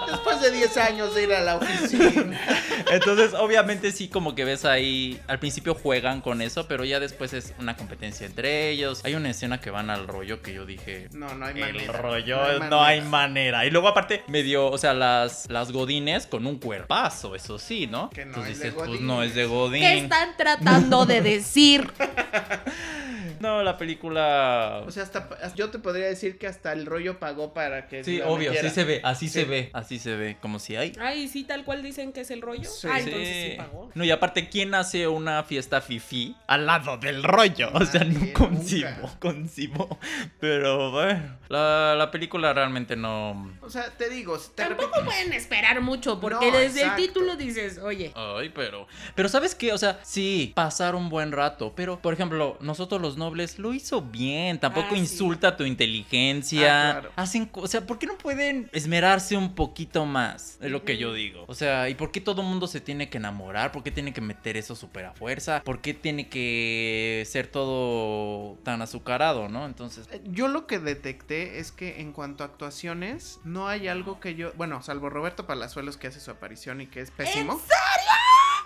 [0.08, 2.40] Después de 10 años de ir a la oficina.
[2.92, 7.32] Entonces, obviamente sí, como que ves ahí, al principio juegan con eso, pero ya después
[7.32, 9.04] es una competencia entre ellos.
[9.04, 11.08] Hay una escena que van al rollo que yo dije...
[11.14, 11.92] No, no hay El manera.
[11.94, 12.86] rollo, no manera.
[12.86, 13.66] hay, manera.
[13.66, 17.86] Y luego aparte me dio, o sea, las, las godines con un cuerpazo, eso sí,
[17.86, 18.10] ¿no?
[18.10, 19.06] Que no Entonces es de dices, pues godines.
[19.06, 19.82] no es de godín.
[19.82, 21.90] ¿Qué están tratando de decir?
[23.42, 24.82] No, la película...
[24.86, 28.18] O sea, hasta yo te podría decir que hasta el rollo pagó para que sí,
[28.18, 28.68] la obvio, metiera.
[28.68, 29.32] sí se ve, así Sí.
[29.40, 30.92] se ve, así se ve, como si hay...
[31.00, 32.70] Ay, sí, tal cual dicen que es el rollo.
[32.70, 32.86] Sí.
[32.90, 33.90] ah, entonces sí pagó.
[33.94, 37.70] No, y aparte, ¿quién hace una fiesta fifi al lado del rollo?
[37.74, 39.18] O sea, no Nadie, concibo, nunca.
[39.18, 39.98] concibo.
[40.38, 43.52] Pero bueno, la, la película realmente no.
[43.60, 45.04] O sea, te digo, te Tampoco repito.
[45.04, 47.02] pueden esperar mucho porque No, desde exacto.
[47.02, 48.86] el título dices, oye, Ay, pero.
[49.14, 49.72] Pero ¿sabes qué?
[49.72, 51.72] O sea, sí, pasar un buen rato.
[51.74, 54.58] Pero, por ejemplo, nosotros los no nobles, lo hizo bien.
[54.58, 55.00] Tampoco Ah, sí.
[55.00, 56.88] insulta tu inteligencia.
[56.88, 57.12] Ah, claro.
[57.16, 60.58] Hacen, o sea, ¿por qué no pueden esmerarse un poquito más?
[60.60, 61.44] Es lo que yo digo.
[61.48, 63.72] O sea, ¿y por qué todo el mundo se tiene que enamorar?
[63.72, 65.62] ¿Por qué tiene que meter eso súper a fuerza?
[65.64, 69.66] ¿Por qué tiene que ser todo tan azucarado, no?
[69.66, 74.20] Entonces, Eh, Yo lo que detecté es que en cuanto a actuaciones, no hay algo
[74.20, 74.52] que yo.
[74.54, 77.60] Bueno, salvo Roberto Palazuelos que hace su aparición y que es pésimo.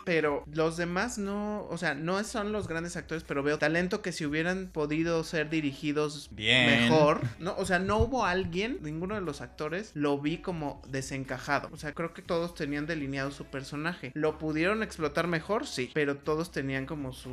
[0.07, 4.12] Pero los demás no, o sea, no son los grandes actores, pero veo talento que
[4.12, 6.66] si hubieran podido ser dirigidos Bien.
[6.85, 11.69] mejor, no, o sea, no hubo alguien, ninguno de los actores lo vi como desencajado.
[11.73, 14.12] O sea, creo que todos tenían delineado su personaje.
[14.14, 17.29] Lo pudieron explotar mejor, sí, pero todos tenían como su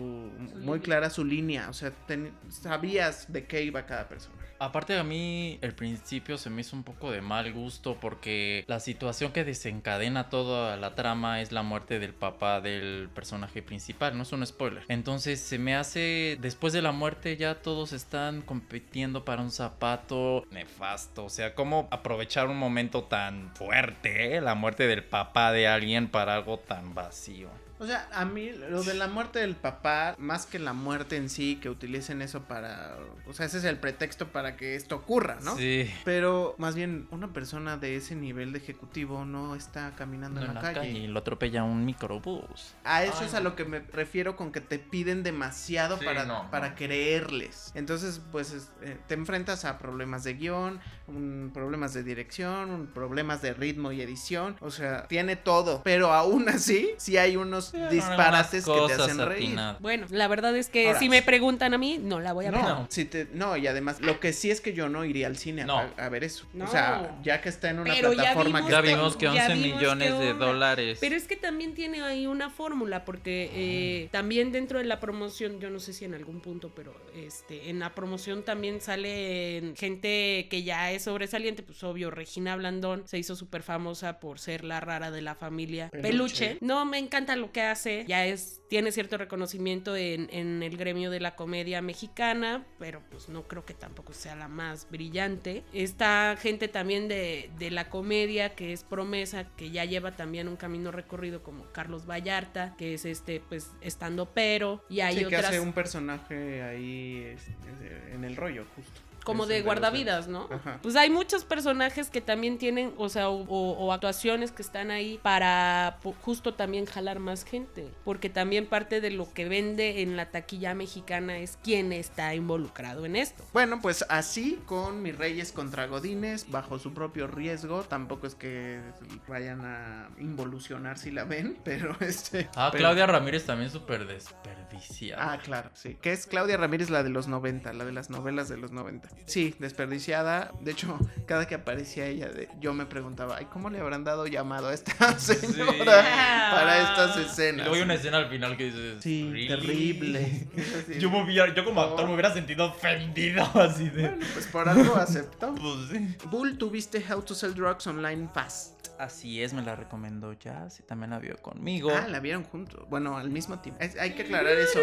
[0.56, 4.36] muy clara su línea, o sea, ten- sabías de qué iba cada persona.
[4.60, 8.80] Aparte a mí el principio se me hizo un poco de mal gusto porque la
[8.80, 14.24] situación que desencadena toda la trama es la muerte del papá del personaje principal, no
[14.24, 14.84] es un spoiler.
[14.88, 20.46] Entonces se me hace, después de la muerte ya todos están compitiendo para un zapato
[20.50, 24.42] nefasto, o sea, cómo aprovechar un momento tan fuerte, eh?
[24.42, 27.50] la muerte del papá de alguien para algo tan vacío.
[27.80, 31.30] O sea, a mí lo de la muerte del papá, más que la muerte en
[31.30, 32.96] sí, que utilicen eso para...
[33.28, 35.58] O sea, ese es el pretexto para que esto ocurra, ¿no?
[35.58, 35.92] Sí.
[36.06, 40.54] Pero más bien, una persona de ese nivel de ejecutivo no está caminando No, en
[40.56, 40.90] la, calle.
[40.92, 42.76] y lo atropella un microbús.
[42.84, 46.06] A eso Ay, es a lo que me refiero con que te piden demasiado Sí,
[46.06, 46.76] para, no, para no.
[46.76, 47.72] creerles.
[47.76, 52.88] Entonces, pues es- eh, te enfrentas a problemas de guion, un- problemas de dirección, un-
[52.88, 54.56] problemas de ritmo y edición.
[54.62, 55.82] O sea, tiene todo.
[55.84, 59.58] Pero aún así, sí hay unos disparates que te hacen reír.
[59.80, 62.52] Bueno, la verdad es que Ahora, si me preguntan a mí, no la voy a
[62.52, 62.62] ver.
[62.62, 65.38] No, si te- no, y además, lo que sí es que yo no iría al
[65.38, 65.76] cine a No.
[65.96, 66.46] pa- a, ver eso.
[66.54, 66.66] No.
[66.66, 69.26] O sea, ya que está en una Pero ya plataforma vimos que Ya vimos que
[69.26, 70.98] Ya 11 vimos millones que de dólares.
[71.02, 75.60] Pero es que también tiene ahí una fórmula, porque eh, también dentro de la promoción,
[75.60, 80.48] yo no sé si en algún punto, pero este, en la promoción también sale gente
[80.50, 84.80] que ya es sobresaliente, pues obvio, Regina Blandón se hizo súper famosa por ser la
[84.80, 86.10] rara de la familia Peluche.
[86.12, 86.58] Peluche.
[86.62, 91.10] No, me encanta lo que hace, ya es, tiene cierto reconocimiento en, en el gremio
[91.10, 95.64] de la comedia mexicana, pero pues no creo que tampoco sea la más brillante.
[95.72, 100.58] Está gente también de, de la comedia que es promesa, que ya lleva también un
[100.58, 105.36] camino recorrido como Carlos Vallarta, que es este pues estando pero y hay Sí, que
[105.38, 109.02] hace un personaje ahí este, en el rollo, justo.
[109.24, 110.48] Como de guardavidas, ¿no?
[110.52, 110.80] Ajá.
[110.82, 114.92] Pues hay muchos personajes que también tienen, o sea, o, o- o actuaciones que están
[114.92, 120.18] ahí para justo también jalar más gente, porque también parte de lo que vende en
[120.18, 123.44] la taquilla mexicana es quién está involucrado en esto.
[123.54, 127.84] Bueno, pues así con mis reyes contra godines, bajo su propio riesgo.
[127.84, 128.80] Tampoco es que
[129.28, 132.50] vayan a involucionar si la ven, pero este.
[132.56, 135.34] Ah, pero- Claudia Ramírez también súper desperdiciada.
[135.34, 135.96] Ah, claro, sí.
[136.02, 139.10] Que es Claudia Ramírez, la de los 90, la de las novelas de los 90.
[139.26, 140.52] Sí, desperdiciada.
[140.62, 144.68] De hecho, cada que aparecía ella, yo me preguntaba, ay, ¿cómo le habrán dado llamado
[144.70, 146.04] a esta señora
[146.52, 147.58] para estas Y escenas?
[147.66, 149.02] luego hay una escena al final que dices.
[149.04, 149.48] Sí, "¿Really?".
[149.48, 150.48] terrible.
[151.00, 154.02] Yo, me hubiera- yo como actor me hubiera sentido ofendido así de.
[154.10, 155.54] Bueno, pues por algo aceptó.
[155.56, 156.16] Pues sí.
[156.30, 158.88] Bull, ¿tuviste How to Sell Drugs Online Fast?
[159.00, 160.70] Así es, me la recomendó ya.
[160.70, 161.92] Sí, también la vio conmigo.
[161.94, 162.86] Ah, la vieron juntos.
[162.90, 163.82] Bueno, al mismo tiempo.
[163.84, 164.80] Es- hay que aclarar eso.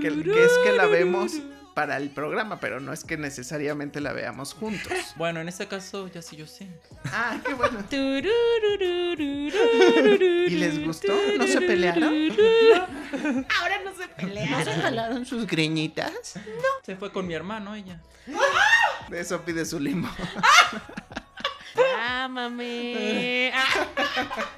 [0.00, 1.32] Que, que es que la vemos
[1.74, 4.92] para el programa, pero no es que necesariamente la veamos juntos.
[5.16, 6.68] Bueno, en este caso, ya sí yo sé.
[7.06, 7.84] Ah, qué bueno.
[7.90, 7.96] ¿Y
[10.52, 11.12] ¿Y les gustó?
[11.38, 12.04] ¿No se pelearon?
[13.60, 14.64] Ahora no se ¿No pelean.
[14.64, 16.34] se jalaron sus greñitas?
[16.82, 18.00] Se fue con mi hermano, ella.
[19.08, 20.08] De eso pide su limo.
[22.08, 23.52] Ámame.
[23.54, 24.48] Ah.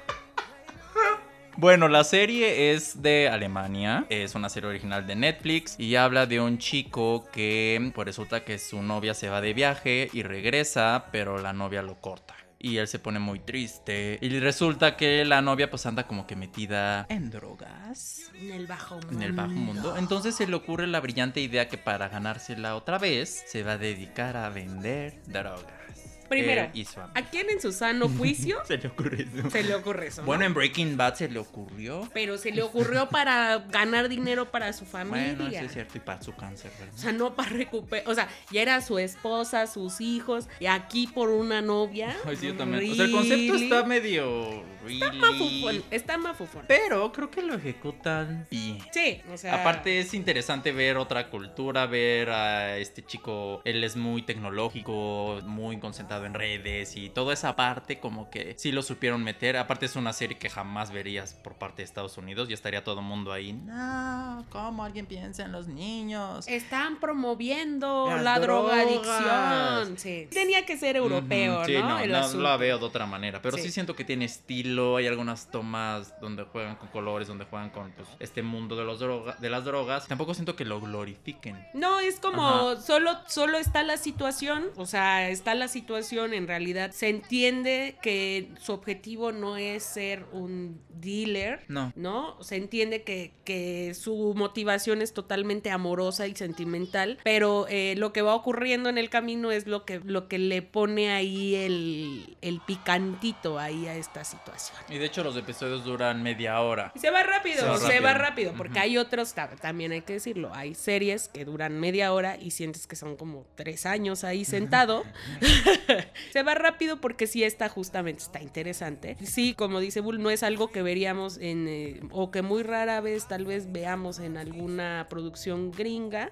[1.57, 6.41] Bueno, la serie es de Alemania, es una serie original de Netflix y habla de
[6.41, 11.37] un chico que pues resulta que su novia se va de viaje y regresa, pero
[11.37, 12.35] la novia lo corta.
[12.59, 14.17] Y él se pone muy triste.
[14.21, 18.31] Y resulta que la novia pues anda como que metida en drogas.
[18.33, 19.11] En el bajo mundo.
[19.13, 19.95] En el bajo mundo.
[19.97, 23.77] Entonces se le ocurre la brillante idea que para ganársela otra vez se va a
[23.77, 25.84] dedicar a vender drogas.
[26.29, 26.89] Primero, amigo.
[27.13, 29.49] ¿A quién en su sano juicio Se le ocurre eso.
[29.49, 30.21] se le ocurre eso?
[30.21, 30.27] no?
[30.27, 32.09] Bueno, en Breaking Bad se le ocurrió.
[32.13, 35.35] Pero se le ocurrió para ganar dinero para su familia.
[35.35, 36.93] Bueno, eso es cierto, y para su cáncer, ¿verdad?
[36.95, 38.07] O sea, no para recuperar.
[38.09, 42.15] O sea, ya era su esposa, sus hijos, y aquí por una novia.
[42.25, 42.91] Ay, sí, yo también.
[42.91, 43.63] O sea, el concepto Really?
[43.63, 44.75] está medio.
[44.85, 45.83] Está really, mafufón.
[45.89, 46.65] Está mafufón.
[46.67, 48.77] Pero creo que lo ejecutan bien.
[48.91, 49.61] Sí, o sea.
[49.61, 55.79] Aparte es interesante ver otra cultura, ver a este chico, él es muy tecnológico, muy
[55.79, 59.57] concentrado comentado en redes y toda esa parte como que sí lo supieron meter.
[59.57, 62.99] Aparte es una serie que jamás verías por parte de Estados Unidos y estaría todo
[62.99, 63.53] el mundo ahí.
[63.53, 66.47] No, ¿cómo alguien piensa en los niños?
[66.47, 68.85] Están promoviendo Las la drogas.
[68.85, 69.97] drogadicción.
[69.97, 70.27] Sí.
[70.31, 71.89] Tenía que ser europeo, Ujú, sí, ¿no?
[71.89, 72.43] no, El no asunto.
[72.43, 73.41] la veo de otra manera.
[73.41, 73.63] Pero sí.
[73.63, 73.71] Sí.
[73.71, 74.97] siento que tiene estilo.
[74.97, 78.99] Hay algunas tomas donde juegan con colores, donde juegan con pues, este mundo de, los
[78.99, 80.07] droga- de las drogas.
[80.07, 81.65] Tampoco siento que lo glorifiquen.
[81.73, 86.91] No, es como solo, solo está la situación, o sea, está la situación, en realidad
[86.91, 91.91] se entiende que su objetivo no es ser un dealer, No.
[91.95, 92.41] ¿no?
[92.41, 98.21] Se entiende que, que su motivación es totalmente amorosa y sentimental, pero eh, lo que
[98.21, 102.61] va ocurriendo en el camino es lo que, lo que le pone ahí el, el
[102.61, 104.77] picantito ahí a esta situación.
[104.89, 106.91] Y de hecho los episodios duran media hora.
[106.95, 108.53] Y se va rápido, Se va se va rápido.
[108.55, 112.51] porque hay otros, ta- también hay que decirlo, hay series que duran media hora y
[112.51, 115.03] sientes que son como tres años ahí sentado.
[116.33, 119.17] se va rápido porque sí está justamente, está interesante.
[119.23, 123.01] Sí, como dice Bull, no es algo que veríamos en, eh, o que muy rara
[123.01, 126.31] vez tal vez veamos en alguna producción gringa.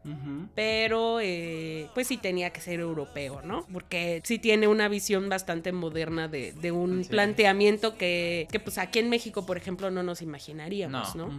[0.56, 3.66] Pero, eh, pues sí tenía que ser europeo, ¿no?
[3.72, 7.10] Porque sí tiene una visión bastante moderna de, de un Sí.
[7.10, 11.30] planteamiento que, que, pues aquí en México, por ejemplo, no nos imaginaríamos, ¿no?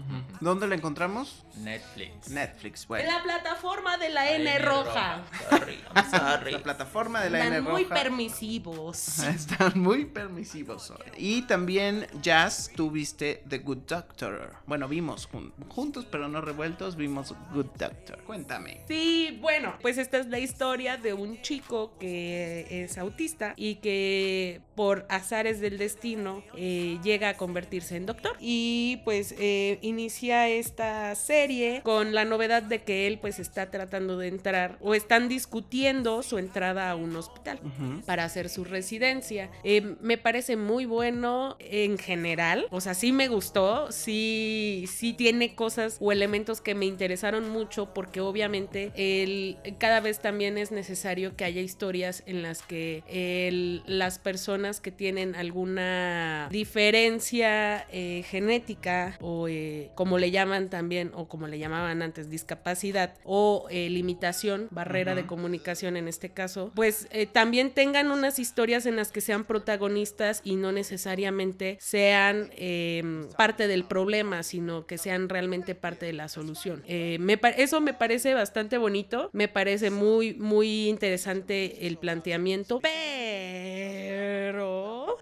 [0.41, 1.45] ¿Dónde la encontramos?
[1.57, 2.29] Netflix.
[2.31, 3.11] Netflix, En bueno.
[3.13, 5.25] la plataforma de la N, roja.
[5.51, 6.53] Sorry, I'm sorry.
[6.53, 7.95] La plataforma de la N muy roja.
[8.19, 9.19] Permisivos.
[9.25, 10.99] Están muy permisivos hoy.
[11.17, 14.55] Y también, Jazz, tú viste The Good Doctor.
[14.67, 18.19] Bueno, vimos jun- juntos, pero no revueltos, vimos Good Doctor.
[18.25, 18.81] Cuéntame.
[18.89, 24.61] Sí, bueno, pues esta es la historia de un chico que es autista y que
[24.75, 28.37] por azares del destino eh, llega a convertirse en doctor.
[28.41, 34.19] Y pues eh, inicia esta serie con la novedad de que él pues está tratando
[34.19, 38.01] de entrar o están discutiendo su entrada a un hospital Ujú.
[38.07, 39.51] Para hacer su residencia.
[39.65, 45.55] Eh, me parece muy bueno en general, o sea, sí me gustó, sí, sí tiene
[45.55, 51.37] cosas o elementos que me interesaron mucho porque obviamente el, cada vez también es necesario
[51.37, 59.17] que haya historias en las que el- las personas que tienen alguna diferencia eh, genética
[59.21, 65.15] o eh, como le llaman también o como le llamaban antes discapacidad o limitación, barrera
[65.15, 70.41] de comunicación en este caso, pues también tengan unas historias en las que sean protagonistas
[70.45, 73.03] y no necesariamente sean eh,
[73.37, 76.83] parte del problema, sino que sean realmente parte de la solución.
[76.87, 77.19] Eh,
[77.57, 83.85] eso me parece bastante bonito, me parece muy, muy interesante el planteamiento, pero...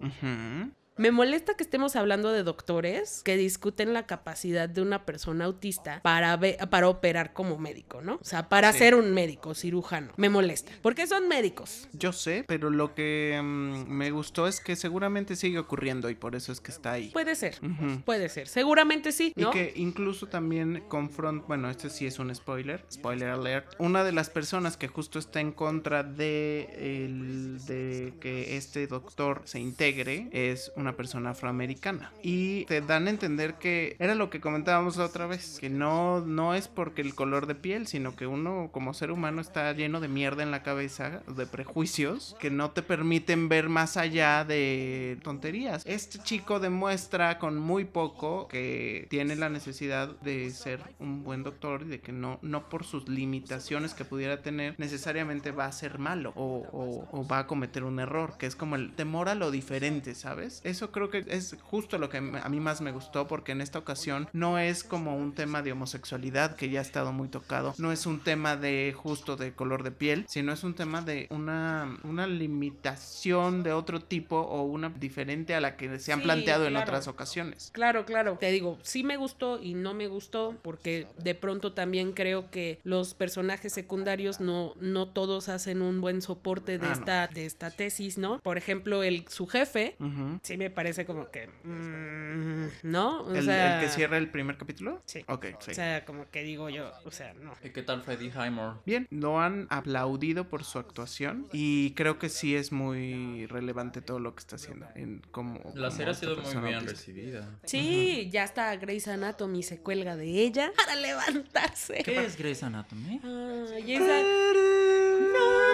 [0.01, 0.71] Ujú.
[0.95, 6.01] Me molesta que estemos hablando de doctores que discuten la capacidad de una persona autista
[6.03, 6.39] para,
[6.87, 8.15] operar como médico, ¿no?
[8.15, 8.79] O sea, para Sí.
[8.79, 10.11] ser un médico cirujano.
[10.17, 10.71] Me molesta.
[10.81, 11.87] Porque son médicos.
[11.93, 16.35] Yo sé, pero lo que mm, me gustó es que seguramente sigue ocurriendo y por
[16.35, 17.09] eso es que está ahí.
[17.09, 17.59] Puede ser.
[18.05, 18.47] Puede ser.
[18.47, 19.49] Seguramente sí, ¿no?
[19.49, 23.73] Y que incluso también confront, bueno, este sí es un spoiler, spoiler alert.
[23.79, 29.41] Una de las personas que justo está en contra de el de que este doctor
[29.45, 32.11] se integre es una persona afroamericana.
[32.21, 36.21] Y te dan a entender que era lo que comentábamos la otra vez, que no
[36.21, 39.99] no es porque el color de piel, sino que uno como ser humano está lleno
[39.99, 45.17] de mierda en la cabeza, de prejuicios que no te permiten ver más allá de
[45.23, 45.83] tonterías.
[45.85, 51.83] Este chico demuestra con muy poco que tiene la necesidad de ser un buen doctor
[51.83, 55.97] y de que no, no por sus limitaciones que pudiera tener necesariamente va a ser
[55.99, 59.35] malo o, o- o va a cometer un error, que es como el temor a
[59.35, 60.61] lo diferente, ¿sabes?
[60.73, 63.77] Eso creo que es justo lo que a mí más me gustó porque en esta
[63.77, 67.91] ocasión no es como un tema de homosexualidad que ya ha estado muy tocado, no
[67.91, 71.99] es un tema de justo de color de piel, sino es un tema de una,
[72.03, 76.65] una limitación de otro tipo o una diferente a la que se han Sí, planteado
[76.65, 77.69] en otras ocasiones.
[77.73, 78.37] Claro, claro.
[78.39, 82.79] Te digo, sí me gustó y no me gustó porque de pronto también creo que
[82.83, 86.99] los personajes secundarios no, no todos hacen un buen soporte de, Ah, no.
[86.99, 88.39] esta, de esta tesis, ¿no?
[88.39, 90.39] Por ejemplo, el, su jefe, Ujú.
[90.43, 91.47] sí me parece como que...
[91.63, 93.21] mm, ¿No?
[93.23, 95.01] O ¿El, sea, el que cierra el primer capítulo?
[95.05, 95.23] Sí.
[95.27, 95.71] Ok, sí.
[95.71, 97.53] O sea, como que digo yo, o sea, no.
[97.63, 98.79] ¿Y qué tal Freddie Highmore?
[98.85, 104.19] Bien, lo han aplaudido por su actuación y creo que sí es muy relevante todo
[104.19, 104.87] lo que está haciendo.
[104.95, 106.91] En, como, La serie ha sido muy bien autista.
[106.91, 107.49] recibida.
[107.63, 112.01] Sí, ya está Grey's Anatomy se cuelga de ella para levantarse.
[112.03, 113.19] ¿Qué es Grey's Anatomy?
[113.23, 115.02] Ay, esa-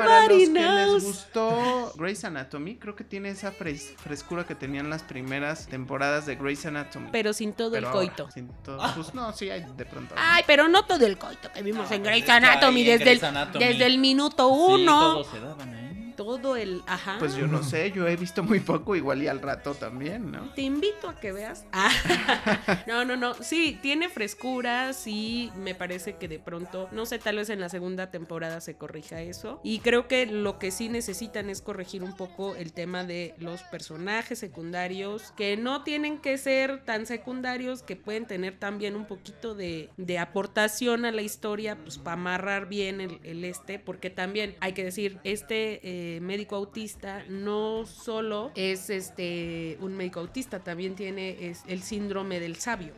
[0.06, 4.90] Para los que les gustó Grey's Anatomy, creo que tiene esa fres- frescura que tenían
[4.90, 7.10] las primeras temporadas de Grey's Anatomy.
[7.12, 8.32] Pero sin todo Pero el ahora, coito.
[8.32, 10.16] sin todo- pues no, sí hay de pronto.
[10.18, 13.20] Ay, pero no todo el coito que vimos en Grey's Anatomy en desde, el,
[13.60, 15.14] desde el minuto Sí, uno.
[15.14, 15.79] todos se daban.
[16.20, 16.84] Todo el...
[16.86, 17.16] Ajá.
[17.18, 20.50] Pues yo no sé, yo he visto muy poco, igual y al rato también, ¿no?
[20.54, 21.66] Te invito a que veas.
[21.72, 23.36] Ah, no, no, no.
[23.36, 27.70] Sí, tiene frescura, sí, me parece que de pronto, no sé, tal vez en la
[27.70, 29.62] segunda temporada se corrija eso.
[29.64, 33.62] Y creo que lo que sí necesitan es corregir un poco el tema de los
[33.64, 39.56] personajes secundarios, que no tienen que ser tan secundarios, que pueden tener también un poquito
[39.56, 44.58] de, de aportación a la historia, pues para amarrar bien el, el este, porque también
[44.60, 50.96] hay que decir, este eh, médico autista no solo es este un médico autista, también
[50.96, 52.94] tiene es, el síndrome del sabio.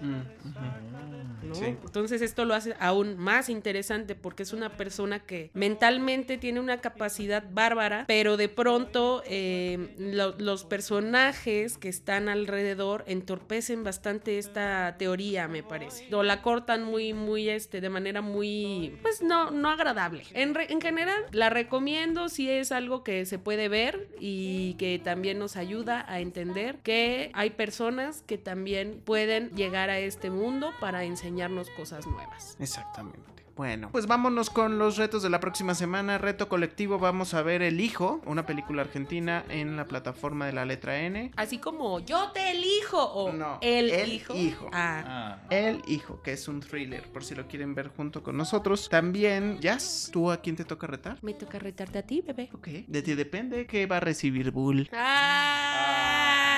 [1.44, 1.56] ¿no?
[1.56, 1.66] Sí.
[1.66, 6.80] Entonces esto lo hace aún más interesante porque es una persona que mentalmente tiene una
[6.80, 14.96] capacidad bárbara, pero de pronto eh, lo- los personajes que están alrededor entorpecen bastante esta
[14.98, 16.14] teoría, me parece.
[16.14, 20.24] O la cortan muy, muy, este, de manera muy, pues no, no agradable.
[20.34, 25.00] En, re- en general, la recomiendo si es algo que se puede ver y que
[25.00, 30.72] también nos ayuda a entender que hay personas que también pueden llegar a este mundo
[30.80, 32.56] para enseñarnos cosas nuevas.
[32.60, 33.41] Exactamente.
[33.56, 36.18] Bueno, pues vámonos con los retos de la próxima semana.
[36.18, 40.66] Reto colectivo, vamos a ver El Hijo, una película argentina en la plataforma de la
[40.66, 41.32] letra N.
[41.36, 44.36] Así como yo te elijo o No, el, el hijo.
[44.36, 44.70] hijo.
[44.74, 45.38] Ah, Ah.
[45.50, 48.88] El Hijo, que es un thriller, por si lo quieren ver junto con nosotros.
[48.90, 51.18] También, Jazz, ¿tú a quién te toca retar?
[51.22, 52.50] me toca retarte a ti, bebé.
[52.54, 54.90] Ok, de ti depende qué va a recibir Bull.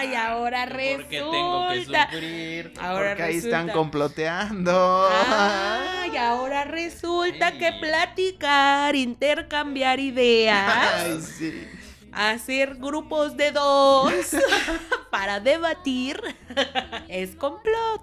[0.03, 0.97] Ay, ahora resulta.
[0.97, 2.73] ¿Por qué tengo que sufrir?
[2.81, 3.59] Ahora Porque ahí resulta.
[3.59, 5.09] están comploteando.
[5.29, 7.57] Ay, ahora resulta Sí.
[7.59, 11.67] que platicar, intercambiar ideas, Ay, sí.
[12.11, 14.11] hacer grupos de dos
[15.13, 16.19] para debatir
[17.07, 18.01] es complot.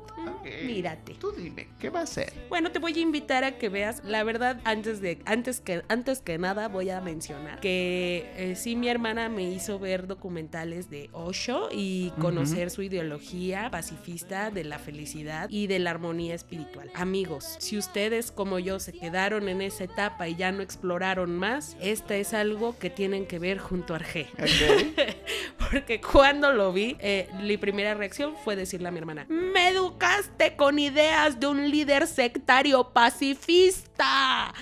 [0.65, 1.15] Mírate.
[1.15, 2.33] Tú dime, ¿qué va a ser?
[2.49, 6.21] Bueno, te voy a invitar a que veas, la verdad, antes de antes que antes
[6.21, 11.11] que nada voy a mencionar que eh, sí mi hermana me hizo ver documentales de
[11.13, 16.91] Osho y conocer su ideología pacifista de la felicidad y de la armonía espiritual.
[16.95, 21.77] Amigos, si ustedes como yo se quedaron en esa etapa y ya no exploraron más,
[21.81, 24.29] esta es algo que tienen que ver junto a Arge.
[25.71, 30.57] Porque cuando lo vi, eh, mi primera reacción fue decirle a mi hermana, me educaste
[30.57, 34.53] con ideas de un líder sectario pacifista.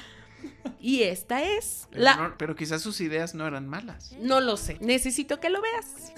[0.80, 2.16] Y esta es Pero, la...
[2.16, 4.12] no- pero quizás sus ideas no eran malas.
[4.20, 6.12] No lo sé, necesito que lo veas.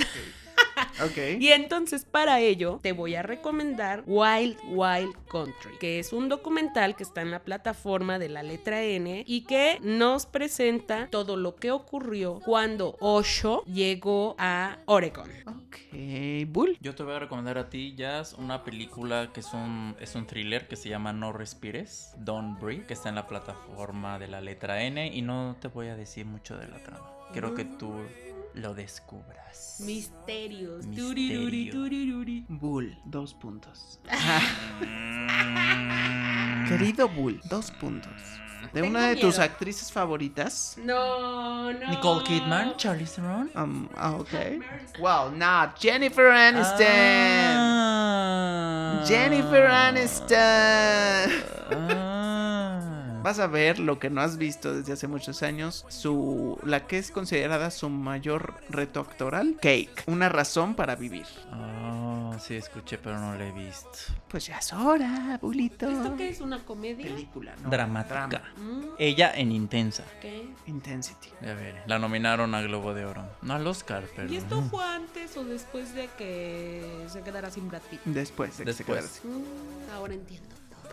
[1.05, 1.41] Ok.
[1.41, 6.95] Y entonces para ello te voy a recomendar Wild Wild Country, que es un documental
[6.95, 11.57] que está en la plataforma de la letra N y que nos presenta todo lo
[11.57, 15.31] que ocurrió cuando Osho llegó a Oregon.
[15.47, 16.47] Ok.
[16.49, 16.77] Bull.
[16.81, 20.27] Yo te voy a recomendar a ti, Jazz, una película que es un, es un
[20.27, 24.41] thriller que se llama No Respires, Don't Breathe, que está en la plataforma de la
[24.41, 27.11] letra N y no te voy a decir mucho de la trama.
[27.33, 27.95] Quiero que tú
[28.55, 29.81] lo descubras.
[29.81, 30.87] Misterios.
[30.87, 31.09] Misterio.
[31.09, 32.45] Turiruri, turiruri.
[32.49, 33.99] Bull, dos puntos.
[34.81, 36.69] Mm.
[36.69, 38.13] Querido Bull, dos puntos.
[38.73, 40.77] De Tengo una de tus actrices favoritas.
[40.79, 41.89] No, no.
[41.89, 43.51] Nicole Kidman, Charlize Theron.
[43.57, 44.33] Um, ah, ok.
[45.01, 46.87] Well, not Jennifer Aniston.
[47.57, 49.05] Ah.
[49.07, 50.37] Jennifer Aniston.
[51.73, 52.10] Ah.
[53.23, 56.99] Vas a ver lo que no has visto desde hace muchos años, su la que
[56.99, 61.27] es considerada su mayor reto actoral, Cake, una razón para vivir.
[61.53, 63.89] Ah, sí, escuché, pero no la he visto.
[64.29, 65.89] Pues ya es hora, bulito.
[65.89, 67.05] ¿Esto qué es una comedia?
[67.07, 67.69] Película, ¿no?
[67.69, 68.27] Dramática.
[68.29, 68.49] Drama.
[68.57, 70.05] Mm, Ella en Intensa.
[70.21, 70.49] ¿qué?
[70.67, 71.29] Intensity.
[71.43, 73.25] Ya ver, la nominaron a Globo de Oro.
[73.43, 74.33] No al Oscar, pero.
[74.33, 78.01] ¿Y esto fue antes o después de que se quedara sin Brad Pitt?
[78.05, 78.99] Después de que se Después.
[78.99, 79.29] quedara así.
[79.29, 80.50] Mm, ahora entiendo.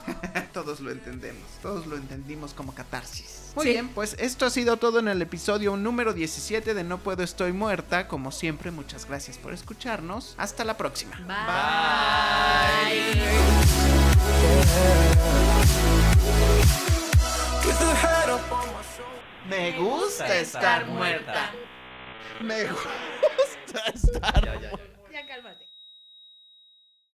[0.53, 3.51] Todos lo entendemos, todos lo entendimos como catarsis.
[3.55, 3.71] Muy Sí.
[3.73, 7.51] bien, pues esto ha sido todo en el episodio número 17 de No Puedo Estoy
[7.53, 8.07] Muerta.
[8.07, 10.35] Como siempre, muchas gracias por escucharnos.
[10.37, 11.15] Hasta la próxima.
[11.27, 14.87] My shoulder.
[19.49, 21.51] Me gusta estar muerta.
[22.41, 24.96] Me gusta estar Ya, ya, ya.